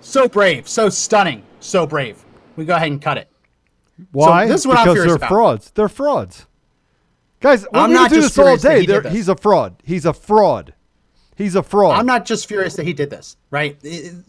[0.00, 2.22] So brave, so stunning, so brave.
[2.56, 3.28] We go ahead and cut it.
[4.10, 4.46] Why?
[4.46, 5.28] this is what I'm because curious they're about.
[5.28, 5.70] frauds.
[5.70, 6.46] They're frauds.
[7.40, 8.80] Guys, I'm not do this all day.
[8.80, 9.12] he did They're- this.
[9.12, 9.76] He's a fraud.
[9.82, 10.74] He's a fraud.
[11.36, 11.98] He's a fraud.
[11.98, 13.78] I'm not just furious that he did this, right?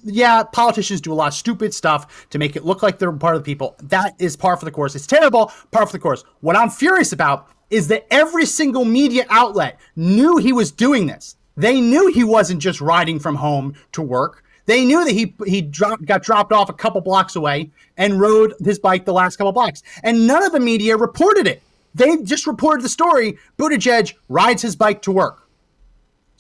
[0.04, 3.36] Yeah, politicians do a lot of stupid stuff to make it look like they're part
[3.36, 3.76] of the people.
[3.84, 4.96] That is par for the course.
[4.96, 6.24] It's terrible, par for the course.
[6.40, 11.36] What I'm furious about is that every single media outlet knew he was doing this.
[11.58, 14.44] They knew he wasn't just riding from home to work.
[14.66, 18.54] They knew that he he dropped, got dropped off a couple blocks away and rode
[18.64, 19.84] his bike the last couple blocks.
[20.04, 21.62] And none of the media reported it.
[21.94, 23.38] They just reported the story.
[23.58, 25.43] Buttigieg rides his bike to work.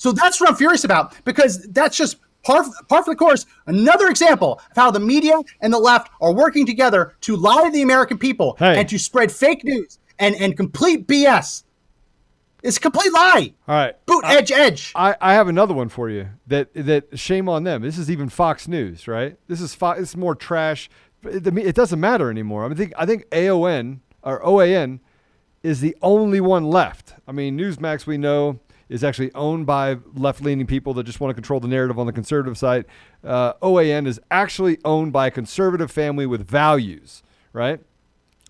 [0.03, 3.45] So that's what I'm furious about because that's just par, par for the course.
[3.67, 7.71] Another example of how the media and the left are working together to lie to
[7.71, 8.77] the American people Hey.
[8.77, 11.63] and to spread fake news and, and complete BS.
[12.63, 13.53] It's a complete lie.
[13.65, 14.05] all right.
[14.05, 14.91] Boot edge edge.
[14.93, 16.27] I, I have another one for you.
[16.47, 17.81] That that shame on them.
[17.81, 19.37] This is even Fox News, right?
[19.47, 20.01] This is Fox.
[20.01, 20.89] It's more trash.
[21.23, 22.65] It, it doesn't matter anymore.
[22.65, 24.99] I mean, think I think AON or OAN
[25.61, 27.13] is the only one left.
[27.25, 28.59] I mean, Newsmax we know
[28.93, 32.13] is actually owned by left-leaning people that just want to control the narrative on the
[32.13, 32.85] conservative side.
[33.23, 37.23] Uh, OAN is actually owned by a conservative family with values,
[37.53, 37.79] right?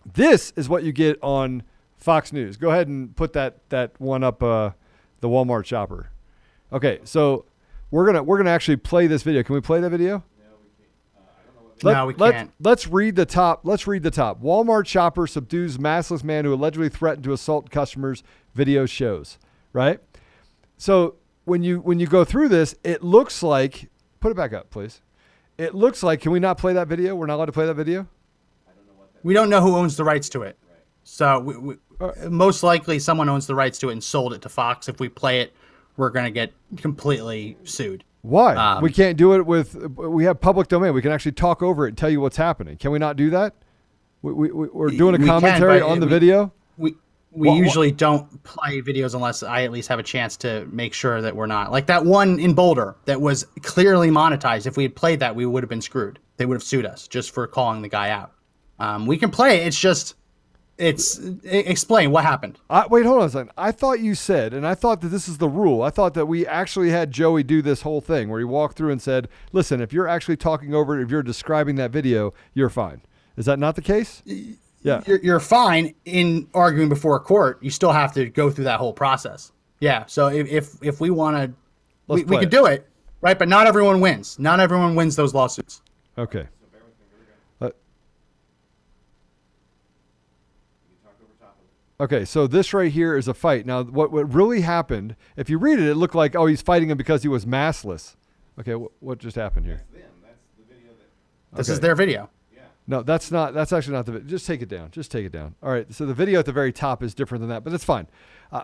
[0.05, 1.63] This is what you get on
[1.95, 2.57] Fox News.
[2.57, 4.71] Go ahead and put that that one up, uh,
[5.21, 6.09] the Walmart shopper.
[6.73, 7.45] Okay, so
[7.89, 9.43] we're gonna we're gonna actually play this video.
[9.43, 10.25] Can we play that video?
[11.83, 12.51] No, we let- can't.
[12.59, 13.61] Let's read the top.
[13.63, 14.43] Let's read the top.
[14.43, 18.23] Walmart shopper subdues maskless man who allegedly threatened to assault customers.
[18.53, 19.37] Video shows.
[19.71, 20.01] Right.
[20.83, 21.15] So
[21.45, 23.89] when you when you go through this, it looks like.
[24.19, 24.99] Put it back up, please.
[25.57, 26.19] It looks like.
[26.19, 27.15] Can we not play that video?
[27.15, 28.05] We're not allowed to play that video.
[29.23, 30.57] We don't know who owns the rights to it.
[31.05, 31.75] So we, we,
[32.29, 34.89] most likely someone owns the rights to it and sold it to Fox.
[34.89, 35.53] If we play it,
[35.95, 38.03] we're going to get completely sued.
[38.21, 38.53] Why?
[38.55, 39.75] Um, we can't do it with.
[39.95, 40.93] We have public domain.
[40.93, 42.75] We can actually talk over it and tell you what's happening.
[42.75, 43.55] Can we not do that?
[44.21, 46.51] We, we, we- we're doing a can, commentary but on the video.
[46.77, 46.95] We
[47.35, 50.65] we Wha- wha- usually don't play videos unless I at least have a chance to
[50.71, 51.71] make sure that we're not.
[51.71, 54.67] Like that one in Boulder that was clearly monetized.
[54.67, 56.19] If we had played that, we would have been screwed.
[56.37, 58.31] They would have sued us just for calling the guy out.
[58.79, 59.67] Um, we can play it.
[59.67, 60.15] It's just,
[60.77, 62.59] it's explain what happened.
[62.69, 63.51] I, wait, hold on a second.
[63.57, 65.83] I thought you said, and I thought that this is the rule.
[65.83, 68.91] I thought that we actually had Joey do this whole thing where he walked through
[68.91, 72.71] and said, "Listen, if you're actually talking over it, if you're describing that video, you're
[72.71, 73.01] fine."
[73.37, 74.23] Is that not the case?
[74.83, 75.01] Yeah.
[75.07, 77.63] You're, you're fine in arguing before a court.
[77.63, 79.51] You still have to go through that whole process.
[79.79, 80.05] Yeah.
[80.07, 81.53] So if if, if we want to,
[82.13, 82.87] we, we could do it,
[83.21, 83.39] right?
[83.39, 84.37] But not everyone wins.
[84.39, 85.81] Not everyone wins those lawsuits.
[86.17, 86.47] Okay.
[87.61, 87.69] Uh,
[91.99, 93.65] Okay, so this right here is a fight.
[93.65, 95.15] Now, what what really happened?
[95.37, 98.15] If you read it, it looked like oh he's fighting him because he was massless.
[98.59, 99.83] Okay, what, what just happened here?
[101.53, 101.73] This Okay.
[101.73, 102.29] is their video.
[102.85, 103.53] No, that's not.
[103.53, 104.19] That's actually not the.
[104.19, 104.91] Just take it down.
[104.91, 105.55] Just take it down.
[105.63, 105.91] All right.
[105.93, 108.07] So the video at the very top is different than that, but that's fine.
[108.51, 108.63] Uh,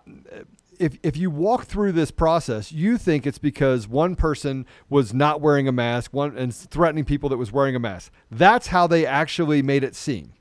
[0.78, 5.40] if if you walk through this process, you think it's because one person was not
[5.40, 8.12] wearing a mask, one and threatening people that was wearing a mask.
[8.30, 10.34] That's how they actually made it seem.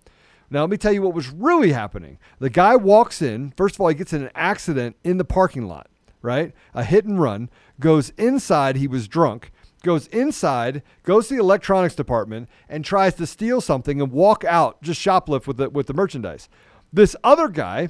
[0.51, 2.18] Now let me tell you what was really happening.
[2.39, 3.53] The guy walks in.
[3.57, 5.89] First of all, he gets in an accident in the parking lot.
[6.20, 7.49] Right, a hit and run.
[7.79, 8.74] Goes inside.
[8.74, 9.53] He was drunk
[9.89, 14.82] goes inside, goes to the electronics department, and tries to steal something and walk out,
[14.82, 16.51] just shoplift with the with the merchandise.
[16.93, 17.89] This other guy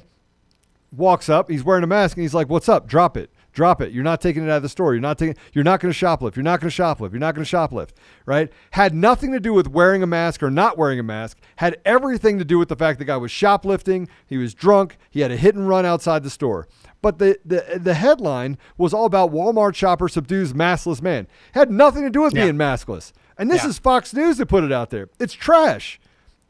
[0.93, 2.87] walks up, he's wearing a mask, and he's like, "What's up?
[2.87, 3.91] Drop it." Drop it.
[3.91, 4.93] You're not taking it out of the store.
[4.93, 5.35] You're not taking.
[5.53, 6.35] You're not going to shoplift.
[6.35, 7.11] You're not going to shoplift.
[7.11, 7.89] You're not going to shoplift.
[8.25, 8.51] Right?
[8.71, 11.37] Had nothing to do with wearing a mask or not wearing a mask.
[11.55, 14.07] Had everything to do with the fact the guy was shoplifting.
[14.27, 14.97] He was drunk.
[15.09, 16.67] He had a hit and run outside the store.
[17.01, 21.27] But the, the the headline was all about Walmart shopper subdues maskless man.
[21.53, 22.43] Had nothing to do with Yeah.
[22.43, 23.13] being maskless.
[23.37, 23.69] And this Yeah.
[23.69, 25.09] is Fox News that put it out there.
[25.19, 25.99] It's trash.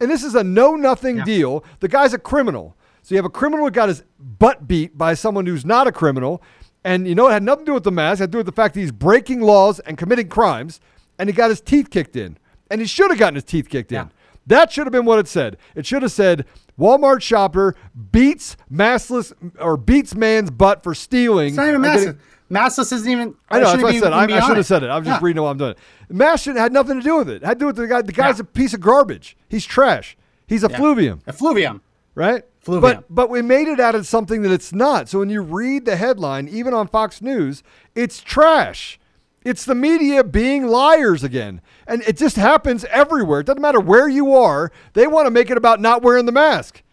[0.01, 1.23] And this is a no nothing Yeah.
[1.23, 1.63] deal.
[1.79, 2.75] The guy's a criminal.
[3.01, 5.91] So you have a criminal who got his butt beat by someone who's not a
[5.91, 6.41] criminal.
[6.83, 8.19] And you know, it had nothing to do with the mask.
[8.19, 10.79] It had to do with the fact that he's breaking laws and committing crimes.
[11.17, 12.37] And he got his teeth kicked in.
[12.71, 14.03] And he should have gotten his teeth kicked Yeah.
[14.03, 14.11] in.
[14.47, 15.57] That should have been what it said.
[15.75, 16.45] It should have said
[16.79, 17.75] Walmart shopper
[18.11, 21.49] beats maskless or beats man's butt for stealing.
[21.49, 22.19] It's not even and getting-.
[22.49, 23.35] Maskless isn't even.
[23.51, 24.13] I know that's what I said.
[24.13, 24.87] I, I should have said it.
[24.89, 25.25] I'm just Yeah.
[25.27, 25.75] reading what I'm doing.
[26.09, 27.43] Mask shit had nothing to do with it.
[27.43, 27.45] it.
[27.45, 28.01] Had to do with the guy.
[28.01, 28.43] The guy's Yeah.
[28.43, 29.37] a piece of garbage.
[29.49, 30.17] He's trash.
[30.47, 31.19] He's effluvium.
[31.27, 31.81] Effluvium.
[32.15, 32.43] right?
[32.69, 32.81] Fluvium.
[32.81, 35.09] But but we made it out of something that it's not.
[35.09, 37.63] So when you read the headline, even on Fox News,
[37.95, 38.99] it's trash.
[39.43, 41.61] It's the media being liars again.
[41.87, 43.39] And it just happens everywhere.
[43.39, 44.71] It doesn't matter where you are.
[44.93, 46.83] They want to make it about not wearing the mask.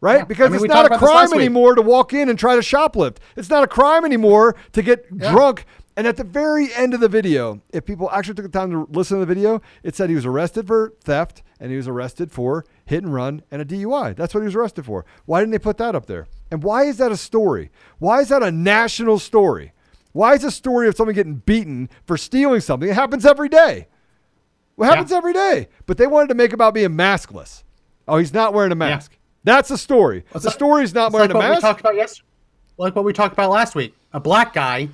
[0.00, 0.20] Right?
[0.20, 0.24] Yeah.
[0.24, 3.18] Because I mean, it's not a crime anymore to walk in and try to shoplift.
[3.36, 5.66] It's not a crime anymore to get drunk.
[5.94, 8.88] And at the very end of the video, if people actually took the time to
[8.90, 12.32] listen to the video, it said he was arrested for theft and he was arrested
[12.32, 14.14] for hit and run and a DUI.
[14.16, 15.04] That's what he was arrested for.
[15.24, 16.26] Why didn't they put that up there?
[16.50, 17.70] And why is that a story?
[17.98, 19.72] Why is that a national story?
[20.12, 22.88] Why is a story of someone getting beaten for stealing something?
[22.88, 23.86] It happens every day.
[24.78, 25.16] It happens Yeah.
[25.18, 25.68] every day.
[25.86, 27.62] But they wanted to make about being maskless.
[28.08, 29.16] Oh, he's not wearing a mask.
[29.44, 30.24] That's the story.
[30.32, 31.60] The like- story's not wearing like a what we mask.
[31.62, 32.26] talked about yesterday.
[32.76, 33.94] Like what we talked about last week.
[34.12, 34.88] A black guy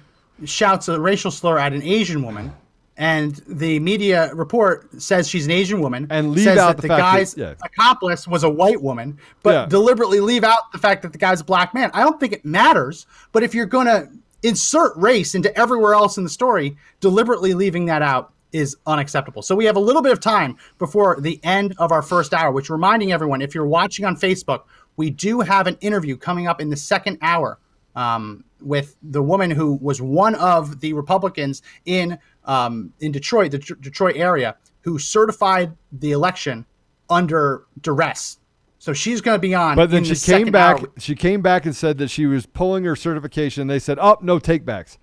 [0.44, 2.52] shouts a racial slur at an Asian woman,
[2.96, 6.82] and the media report says she's an Asian woman, And leave says out that the
[6.82, 7.54] the, fact that- guy's yeah.
[7.62, 9.66] accomplice was a white woman, but Yeah.
[9.66, 11.90] deliberately leave out the fact that the guy's a black man.
[11.92, 14.08] I don't think it matters, but if you're going to
[14.42, 19.42] insert race into everywhere else in the story, deliberately leaving that out is unacceptable.
[19.42, 22.50] So we have a little bit of time before the end of our first hour,
[22.52, 24.62] which reminding everyone, if you're watching on Facebook,
[24.96, 27.58] we do have an interview coming up in the second hour
[27.96, 33.58] um, with the woman who was one of the Republicans in um, in Detroit, the
[33.58, 36.64] D- Detroit area, who certified the election
[37.10, 38.38] under duress.
[38.78, 39.74] So she's going to be on.
[39.74, 40.80] But then she the came back.
[40.80, 40.88] hour.
[40.98, 43.66] She came back and said that she was pulling her certification.
[43.66, 44.98] They said, "Oh, no takebacks."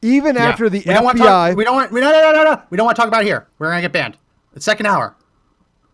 [0.00, 0.46] Even Yeah.
[0.48, 1.18] after the we don't FBI,
[1.50, 3.08] talk, we don't want we no no no no no we don't want to talk
[3.08, 3.48] about it here.
[3.58, 4.16] We're gonna get banned.
[4.54, 5.14] The second hour,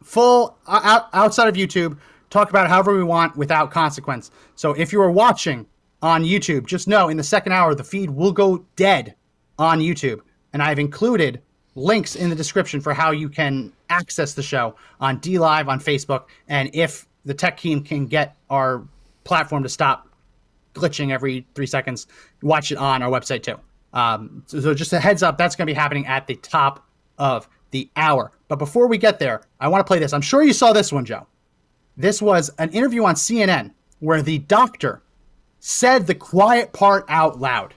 [0.02, 1.98] full uh, out, outside of YouTube.
[2.30, 4.30] Talk about it however we want without consequence.
[4.56, 5.66] So if you are watching
[6.04, 9.14] on YouTube, just know in the second hour the feed will go dead
[9.58, 10.20] on YouTube,
[10.52, 11.40] and I've included
[11.76, 16.24] links in the description for how you can access the show on DLive on Facebook,
[16.46, 18.84] and if the tech team can get our
[19.24, 20.06] platform to stop
[20.74, 22.06] glitching every three seconds.
[22.42, 23.58] Watch it on our website too.
[23.94, 26.86] Um, so, so just a heads up, that's going to be happening at the top
[27.16, 28.30] of the hour.
[28.48, 30.12] But before we get there, I want to play this.
[30.12, 31.26] I'm sure you saw this one, Joe.
[31.96, 35.00] This was an interview on CNN where the doctor
[35.66, 37.72] said the quiet part out loud,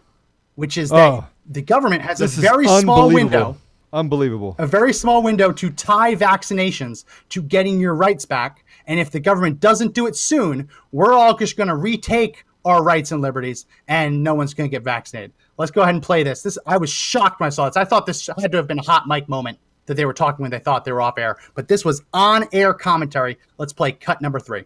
[0.55, 1.25] which is that Oh.
[1.49, 3.55] the government has a very small window
[3.93, 4.57] Unbelievable.
[4.59, 8.65] a very small window to tie vaccinations to getting your rights back.
[8.88, 12.83] And if the government doesn't do it soon, we're all just going to retake our
[12.83, 15.31] rights and liberties, and no one's going to get vaccinated.
[15.57, 16.41] Let's go ahead and play this.
[16.41, 17.77] This I was shocked when I saw this.
[17.77, 20.41] I thought this had to have been a hot mic moment that they were talking
[20.43, 23.38] when they thought they were off air, but this was on air commentary.
[23.57, 24.65] Let's play cut number three.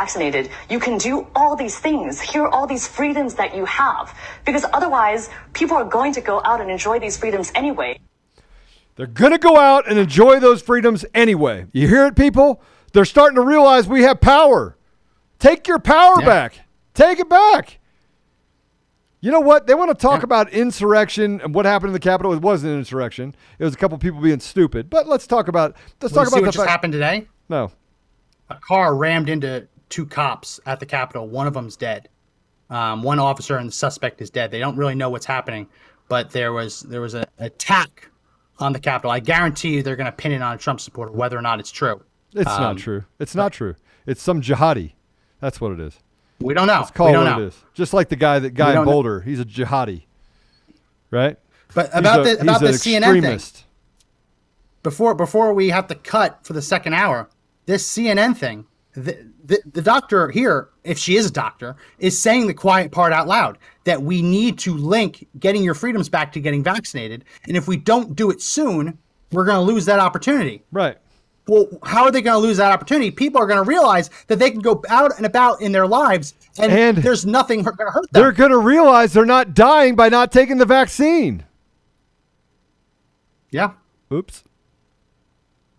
[0.01, 2.19] vaccinated, vaccinated, you can do all these things.
[2.19, 4.17] Here are all these freedoms that you have.
[4.45, 7.99] Because otherwise, people are going to go out and enjoy these freedoms anyway.
[8.95, 11.65] They're going to go out and enjoy those freedoms anyway.
[11.71, 12.61] You hear it, people?
[12.93, 14.75] They're starting to realize we have power.
[15.39, 16.25] Take your power Yeah.
[16.25, 16.59] back.
[16.93, 17.79] Take it back.
[19.21, 19.67] You know what?
[19.67, 20.25] They want to talk Yeah.
[20.25, 22.33] about insurrection and what happened in the Capitol.
[22.33, 23.35] It wasn't an insurrection.
[23.59, 24.89] It was a couple people being stupid.
[24.89, 26.69] But let's talk about let's Wanna talk see about what the just fact.
[26.71, 27.27] happened today.
[27.47, 27.71] No,
[28.49, 31.27] a car rammed into two cops at the Capitol.
[31.27, 32.09] One of them's dead.
[32.71, 34.49] Um, one officer and the suspect is dead.
[34.49, 35.67] They don't really know what's happening,
[36.07, 38.09] but there was there was an attack
[38.59, 39.11] on the Capitol.
[39.11, 41.59] I guarantee you they're going to pin it on a Trump supporter, whether or not
[41.59, 42.01] it's true.
[42.33, 43.03] it's Um, not true.
[43.19, 43.75] It's not true.
[44.07, 44.93] It's some jihadi.
[45.41, 45.99] That's what it is.
[46.39, 46.79] We don't know.
[46.79, 47.43] Let's call we it don't what know.
[47.43, 47.57] it is.
[47.73, 48.91] Just like the guy that guy in don't know.
[48.91, 49.21] Boulder.
[49.21, 50.03] He's a jihadi,
[51.11, 51.37] right?
[51.75, 53.63] But about the about the CNN thing.
[54.83, 57.29] before before we have to cut for the second hour,
[57.65, 62.47] this CNN thing, the, the the doctor here, if she is a doctor, is saying
[62.47, 66.39] the quiet part out loud that we need to link getting your freedoms back to
[66.39, 68.97] getting vaccinated, and if we don't do it soon,
[69.31, 70.61] we're going to lose that opportunity.
[70.71, 70.97] Right.
[71.47, 73.09] Well, how are they going to lose that opportunity?
[73.11, 76.35] People are going to realize that they can go out and about in their lives,
[76.59, 78.21] and, And there's nothing going to hurt them.
[78.21, 81.43] They're going to realize they're not dying by not taking the vaccine.
[83.49, 83.71] yeah.
[84.13, 84.43] Oops.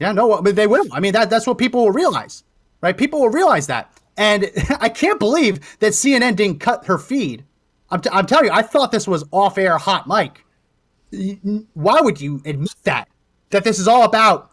[0.00, 0.86] Yeah, no, but they will.
[0.92, 2.42] I mean, that that's what people will realize,
[2.82, 2.96] right?
[2.96, 3.90] People will realize that.
[4.18, 7.44] And I can't believe that CNN didn't cut her feed.
[7.90, 10.44] I'm, t- I'm telling you, I thought this was off air hot mic.
[11.74, 13.08] Why would you admit that?
[13.50, 14.50] That this is all about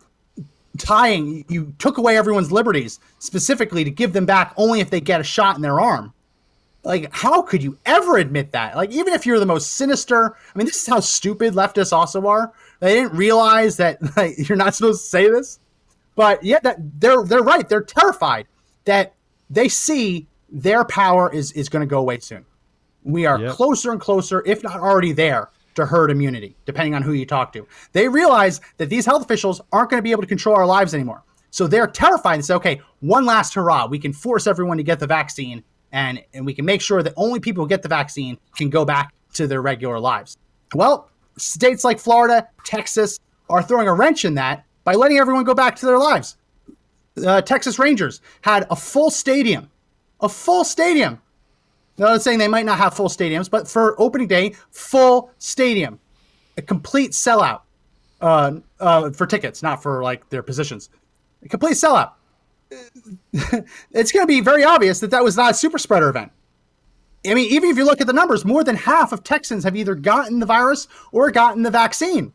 [0.78, 5.22] tying, you took away everyone's liberties specifically to give them back only if they get
[5.22, 6.14] a shot in their arm.
[6.84, 8.76] Like, how could you ever admit that?
[8.76, 12.26] Like, even if you're the most sinister, I mean, this is how stupid leftists also
[12.28, 12.54] are.
[12.80, 15.60] They didn't realize that like, you're not supposed to say this.
[16.20, 17.70] But yeah, that they're they're right.
[17.70, 18.46] They're terrified
[18.84, 19.14] that
[19.50, 22.46] they see their power is is going to go away soon.
[23.04, 23.54] We are Yep.
[23.54, 27.54] closer and closer, if not already there, to herd immunity, depending on who you talk
[27.54, 27.66] to.
[27.94, 30.94] They realize that these health officials aren't going to be able to control our lives
[30.94, 31.24] anymore.
[31.52, 33.86] So they're terrified and say, okay, one last hurrah.
[33.86, 35.64] We can force everyone to get the vaccine
[35.94, 38.84] and, and we can make sure that only people who get the vaccine can go
[38.84, 40.36] back to their regular lives.
[40.76, 45.54] Well, states like Florida, Texas are throwing a wrench in that by letting everyone go
[45.54, 46.36] back to their lives.
[47.24, 49.70] Uh, Texas Rangers had a full stadium,
[50.20, 51.22] a full stadium.
[52.00, 56.00] Now, I'm saying they might not have full stadiums, but for opening day, full stadium,
[56.58, 57.62] a complete sellout
[58.20, 60.90] uh, uh, for tickets, not for like their positions.
[61.44, 62.14] A complete sellout.
[63.92, 66.32] it's going to be very obvious that that was not a super spreader event.
[67.28, 69.76] I mean, even if you look at the numbers, more than half of Texans have
[69.76, 72.34] either gotten the virus or gotten the vaccine.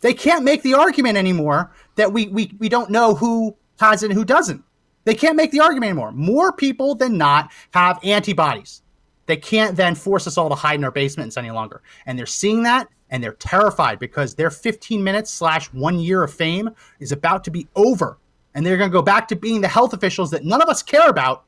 [0.00, 4.10] They can't make the argument anymore that we, we, we don't know who has it
[4.10, 4.62] and who doesn't.
[5.04, 6.12] They can't make the argument anymore.
[6.12, 8.82] More people than not have antibodies.
[9.26, 11.82] They can't then force us all to hide in our basements any longer.
[12.06, 16.32] And they're seeing that and they're terrified because their 15 minutes slash one year of
[16.32, 18.18] fame is about to be over.
[18.54, 20.82] And they're going to go back to being the health officials that none of us
[20.82, 21.44] care about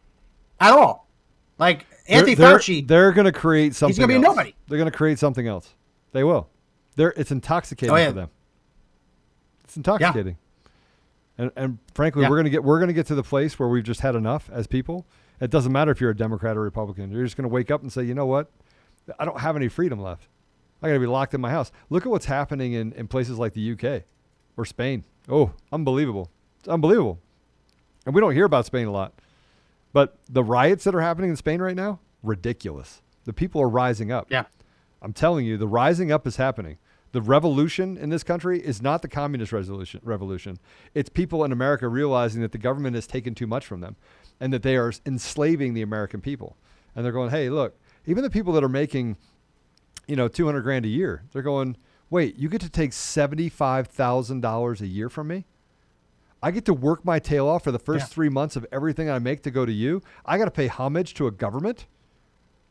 [0.61, 1.09] at all.
[1.59, 2.86] Like Anthony they're, Fauci.
[2.86, 3.92] They're, going to create something.
[3.92, 4.55] He's gonna be nobody.
[4.68, 5.74] They're going to create something else.
[6.12, 6.48] They will.
[6.96, 7.14] They're.
[7.16, 8.09] It's intoxicating Oh, yeah.
[8.09, 8.30] for them.
[9.72, 10.36] It's intoxicating.
[11.38, 12.28] And and frankly, Yeah.
[12.30, 14.66] we're gonna get we're gonna get to the place where we've just had enough as
[14.66, 15.06] people.
[15.40, 17.10] It doesn't matter if you're a Democrat or Republican.
[17.10, 18.50] You're just gonna wake up and say, you know what?
[19.18, 20.28] I don't have any freedom left.
[20.82, 21.72] I gotta be locked in my house.
[21.88, 24.02] Look at what's happening in, in places like the UK
[24.58, 25.04] or Spain.
[25.28, 26.28] Oh, unbelievable.
[26.58, 27.18] It's unbelievable.
[28.04, 29.14] And we don't hear about Spain a lot.
[29.94, 33.00] But the riots that are happening in Spain right now, ridiculous.
[33.24, 34.26] The people are rising up.
[34.30, 34.44] yeah.
[35.00, 36.78] I'm telling you, the rising up is happening.
[37.12, 40.58] The revolution in this country is not the communist resolution, revolution.
[40.94, 43.96] It's people in America realizing that the government has taken too much from them
[44.40, 46.56] and that they are enslaving the American people.
[46.94, 49.16] And they're going, hey, look, even the people that are making,
[50.06, 51.76] you know, 200 grand a year, they're going,
[52.08, 55.44] wait, you get to take $75,000 a year from me?
[56.42, 58.06] I get to work my tail off for the first Yeah.
[58.06, 60.02] three months of everything I make to go to you.
[60.26, 61.86] I got to pay homage to a government.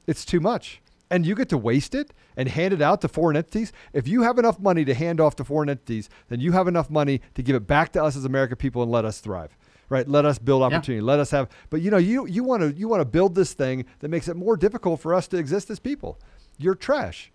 [0.08, 0.81] It's too much.
[1.12, 3.74] And you get to waste it and hand it out to foreign entities.
[3.92, 6.90] If you have enough money to hand off to foreign entities, then you have enough
[6.90, 9.56] money to give it back to us as American people and let us thrive.
[9.90, 10.08] Right?
[10.08, 11.02] Let us build opportunity.
[11.02, 13.54] Let us have but you know, you you want to you want to build this
[13.54, 16.18] thing that makes it more difficult for us to exist as people.
[16.58, 17.30] You're trash.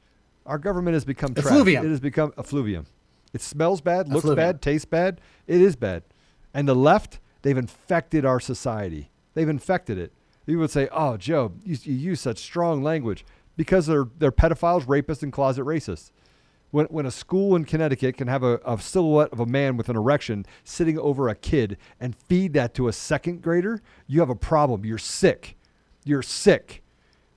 [0.47, 1.47] Our government has become trash.
[1.47, 1.85] Effluvium.
[1.85, 2.87] It has become effluvium.
[3.35, 4.37] It smells bad, looks Effluvium.
[4.49, 5.21] bad, tastes bad.
[5.47, 6.03] It is bad.
[6.55, 9.11] And the left, they've infected our society.
[9.35, 10.13] They've infected it.
[10.47, 13.27] People would say, "Oh, Joe, you, you use such strong language
[13.57, 16.11] because they're they're pedophiles, rapists, and closet racists."
[16.73, 19.89] When, when a school in Connecticut can have a, a silhouette of a man with
[19.89, 24.31] an erection sitting over a kid and feed that to a second grader, you have
[24.31, 24.85] a problem.
[24.85, 25.57] You're sick.
[26.05, 26.83] You're sick.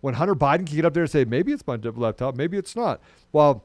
[0.02, 2.76] When Hunter Biden can get up there and say, maybe it's my laptop, maybe it's
[2.76, 3.02] not.
[3.32, 3.64] Well,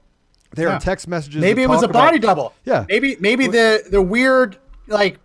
[0.53, 0.77] there Yeah.
[0.77, 1.41] are text messages.
[1.41, 2.53] Maybe it was a talk about- body double.
[2.65, 2.85] Yeah.
[2.89, 5.19] Maybe maybe the the weird like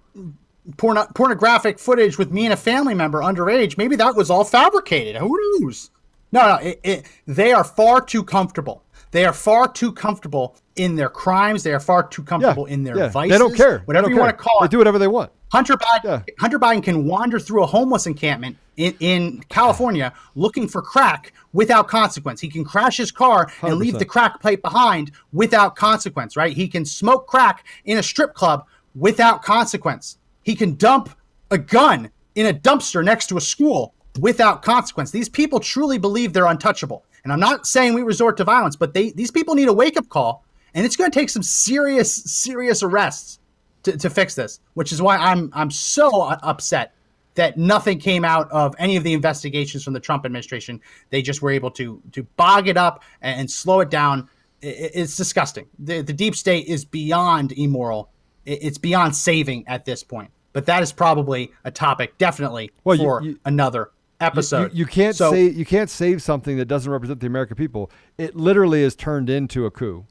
[0.78, 3.78] porno, pornographic footage with me and a family member underage.
[3.78, 5.18] Maybe that was all fabricated.
[5.18, 5.92] Who knows?
[6.32, 6.56] No, no.
[6.56, 8.84] It, it, they are far too comfortable.
[9.12, 11.64] They are far too comfortable in their crimes.
[11.64, 13.10] They are far too comfortable in their yeah.
[13.10, 13.32] vices.
[13.32, 13.80] They don't care.
[13.86, 14.26] Whatever don't you care.
[14.26, 14.72] want to call They it.
[14.72, 15.32] do whatever they want.
[15.52, 20.82] Hunter Biden, Hunter Biden can wander through a homeless encampment in, in California looking for
[20.82, 22.40] crack without consequence.
[22.40, 26.56] He can crash his car and leave the crack plate behind without consequence, right?
[26.56, 30.20] He can smoke crack in a strip club without consequence.
[30.44, 31.10] He can dump
[31.50, 35.12] a gun in a dumpster next to a school without consequence.
[35.12, 37.06] These people truly believe they're untouchable.
[37.24, 40.08] And I'm not saying we resort to violence, but they these people need a wake-up
[40.10, 43.40] call, and it's going to take some serious serious arrests
[43.84, 46.94] to, to fix this, which is why I'm I'm so upset
[47.36, 50.82] that nothing came out of any of the investigations from the Trump administration.
[51.10, 54.30] They just were able to to bog it up and, and slow it down.
[54.62, 55.68] It's disgusting.
[55.78, 58.10] The the deep state is beyond immoral.
[58.46, 60.32] It's beyond saving at this point.
[60.54, 64.74] But that is probably a topic definitely Well, for you- another You- episode.
[64.74, 67.90] You, you can't So- say you can't save something that doesn't represent the American people.
[68.18, 70.06] It literally is turned into a coup.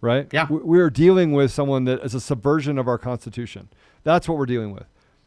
[0.00, 0.28] Right?
[0.32, 0.46] Yeah.
[0.48, 3.68] We, we are dealing with someone that is a subversion of our Constitution.
[4.02, 4.84] That's what we're dealing with.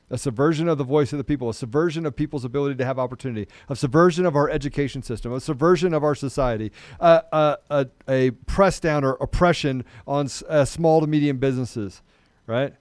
[0.09, 2.99] A subversion of the voice of the people, a subversion of people's ability to have
[2.99, 7.87] opportunity, a subversion of our education system, a subversion of our society, uh, uh, a,
[8.07, 12.01] a press down or oppression on uh, small to medium businesses,
[12.47, 12.73] right?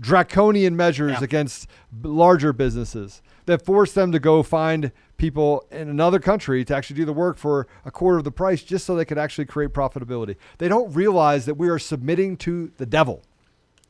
[0.00, 1.68] draconian measures against
[2.02, 7.04] larger businesses that force them to go find people in another country to actually do
[7.04, 10.36] the work for a quarter of the price just so they could actually create profitability.
[10.58, 13.22] They don't realize that we are submitting to the devil.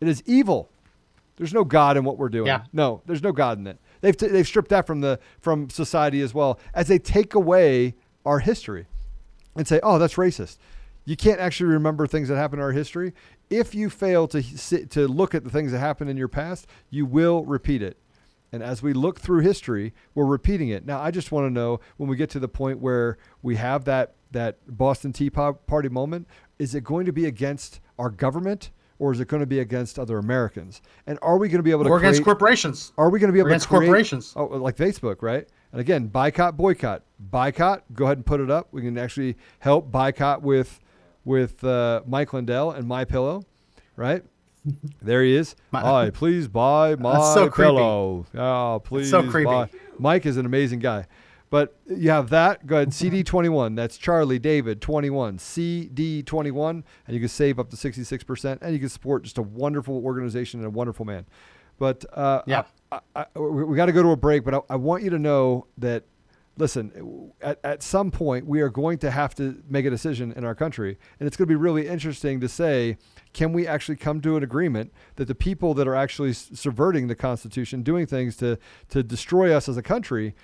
[0.00, 0.70] It is evil.
[1.36, 2.46] There's no God in what we're doing.
[2.46, 2.64] Yeah.
[2.72, 3.78] No, there's no God in it.
[4.00, 7.94] They've, t- they've stripped that from the from society as well as they take away
[8.26, 8.86] our history
[9.56, 10.58] and say, "Oh, that's racist."
[11.06, 13.12] You can't actually remember things that happened in our history.
[13.50, 16.66] If you fail to sit, to look at the things that happened in your past,
[16.90, 17.98] you will repeat it.
[18.54, 20.86] And as we look through history, we're repeating it.
[20.86, 23.84] Now, I just want to know when we get to the point where we have
[23.86, 26.28] that that Boston Tea Party moment,
[26.60, 29.98] is it going to be against our government or is it going to be against
[29.98, 30.82] other Americans?
[31.08, 32.92] And are we going to be able to Or against create- corporations.
[32.96, 34.32] Are we going to be able against to create, corporations.
[34.36, 35.48] Oh, like Facebook, right?
[35.72, 37.82] And again, boycott, boycott, boycott.
[37.92, 38.68] Go ahead and put it up.
[38.70, 40.78] We can actually help boycott with
[41.24, 43.42] with uh, Mike Lindell and My Pillow,
[43.96, 44.22] right?
[45.02, 45.54] There he is.
[45.72, 48.26] Hi, please buy my so pillow.
[48.34, 49.10] Oh, please.
[49.10, 49.46] so creepy.
[49.50, 51.06] buy- Mike is an amazing guy.
[51.50, 52.66] But you have that.
[52.66, 52.88] Go ahead.
[52.88, 53.76] CD21.
[53.76, 55.38] That's Charlie David 21.
[55.38, 56.82] CD21.
[57.06, 58.58] And you can save up to 66%.
[58.60, 61.26] And you can support just a wonderful organization and a wonderful man.
[61.78, 62.64] But uh, Yeah.
[62.90, 64.44] I, I, we, we got to go to a break.
[64.44, 66.04] But I, I want you to know that
[66.56, 70.44] listen, at, at some point, we are going to have to make a decision in
[70.44, 70.98] our country.
[71.20, 72.96] And it's going to be really interesting to say,
[73.34, 77.14] can we actually come to an agreement that the people that are actually subverting the
[77.14, 78.58] Constitution, doing things to,
[78.88, 80.34] to destroy us as a country,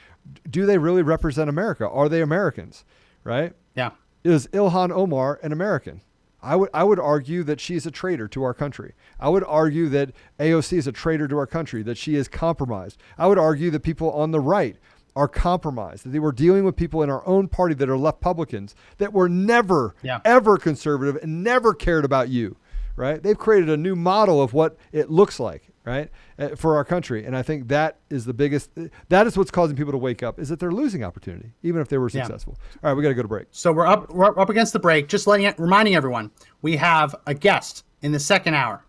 [0.51, 1.89] do they really represent America?
[1.89, 2.85] Are they Americans?
[3.25, 3.55] Right?
[3.75, 3.93] Yeah.
[4.25, 6.03] Is Ilhan Omar an American?
[6.43, 8.95] I would I would argue that she is a traitor to our country.
[9.19, 12.99] I would argue that AOC is a traitor to our country, that she is compromised.
[13.19, 14.77] I would argue that people on the right
[15.15, 18.21] are compromised, that they were dealing with people in our own party that are left
[18.23, 20.21] publicans that were never, Yeah.
[20.25, 22.57] ever conservative and never cared about you,
[22.97, 23.23] right?
[23.23, 27.25] They've created a new model of what it looks like, right, uh, for our country.
[27.25, 28.71] And I think that is the biggest,
[29.09, 31.89] that is what's causing people to wake up, is that they're losing opportunity, even if
[31.89, 32.25] they were Yeah.
[32.25, 32.59] successful.
[32.83, 33.47] All right, we got to go to break.
[33.51, 35.09] So we're up we're up against the break.
[35.09, 36.31] Just letting it, reminding everyone,
[36.63, 38.85] we have a guest in the second hour.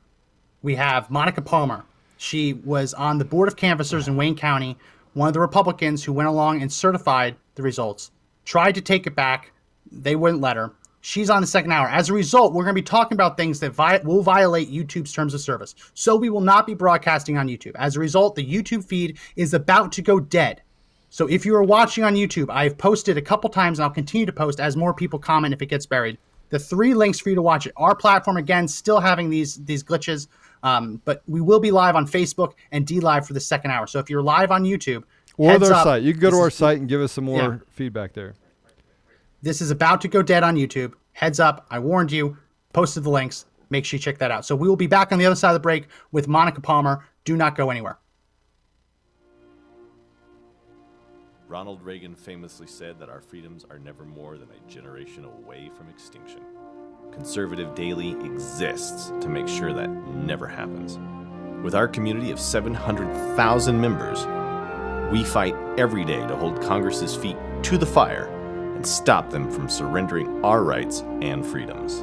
[0.62, 1.84] We have Monica Palmer.
[2.18, 4.78] She was on the board of canvassers in Wayne County,
[5.14, 8.12] one of the Republicans who went along and certified the results.
[8.45, 9.52] Tried to take it back,
[9.91, 10.72] they wouldn't let her.
[11.02, 11.88] She's on the second hour.
[11.88, 15.12] As a result, we're going to be talking about things that vi- will violate YouTube's
[15.12, 15.74] terms of service.
[15.95, 17.72] So we will not be broadcasting on YouTube.
[17.76, 20.62] As a result, the YouTube feed is about to go dead.
[21.10, 24.26] So if you are watching on YouTube, I've posted a couple times and I'll continue
[24.28, 26.18] to post as more people comment if it gets buried.
[26.49, 27.74] The three links for you to watch it.
[27.78, 30.28] Our platform again still having these these glitches,
[30.64, 33.88] um, but we will be live on Facebook and DLive for the second hour.
[33.88, 35.04] So if you're live on YouTube,
[35.38, 36.04] Or their up, site.
[36.04, 37.58] You can go to our site and give us some more Yeah.
[37.70, 38.34] feedback there.
[39.44, 40.94] This is about to go dead on YouTube.
[41.14, 42.38] Heads up, I warned you.
[42.74, 43.46] Posted the links.
[43.72, 44.46] Make sure you check that out.
[44.46, 47.06] So we will be back on the other side of the break with Monica Palmer.
[47.26, 47.98] Do not go anywhere.
[51.48, 55.89] Ronald Reagan famously said that our freedoms are never more than a generation away from
[55.89, 56.42] extinction.
[57.12, 60.98] Conservative Daily exists to make sure that never happens.
[61.62, 64.26] With our community of 700,000 members,
[65.12, 68.38] we fight every day to hold Congress's feet to the fire
[68.82, 72.00] and stop them from surrendering our rights and freedoms.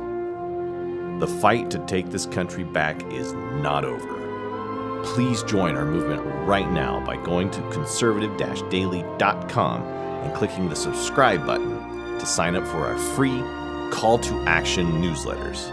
[1.18, 5.02] The fight to take this country back is not over.
[5.02, 8.36] Please join our movement right now by going to conservative
[8.70, 11.80] daily.com and clicking the subscribe button
[12.20, 13.42] to sign up for our free
[13.90, 15.72] call to action newsletters.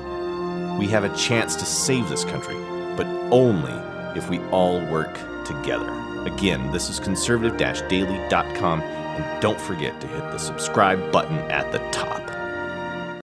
[0.80, 2.58] We have a chance to save this country,
[2.98, 3.74] but only
[4.18, 5.14] if we all work
[5.46, 5.92] together.
[6.26, 8.82] Again, this is conservative daily.com,
[9.16, 12.35] and don't forget to hit the subscribe button at the top.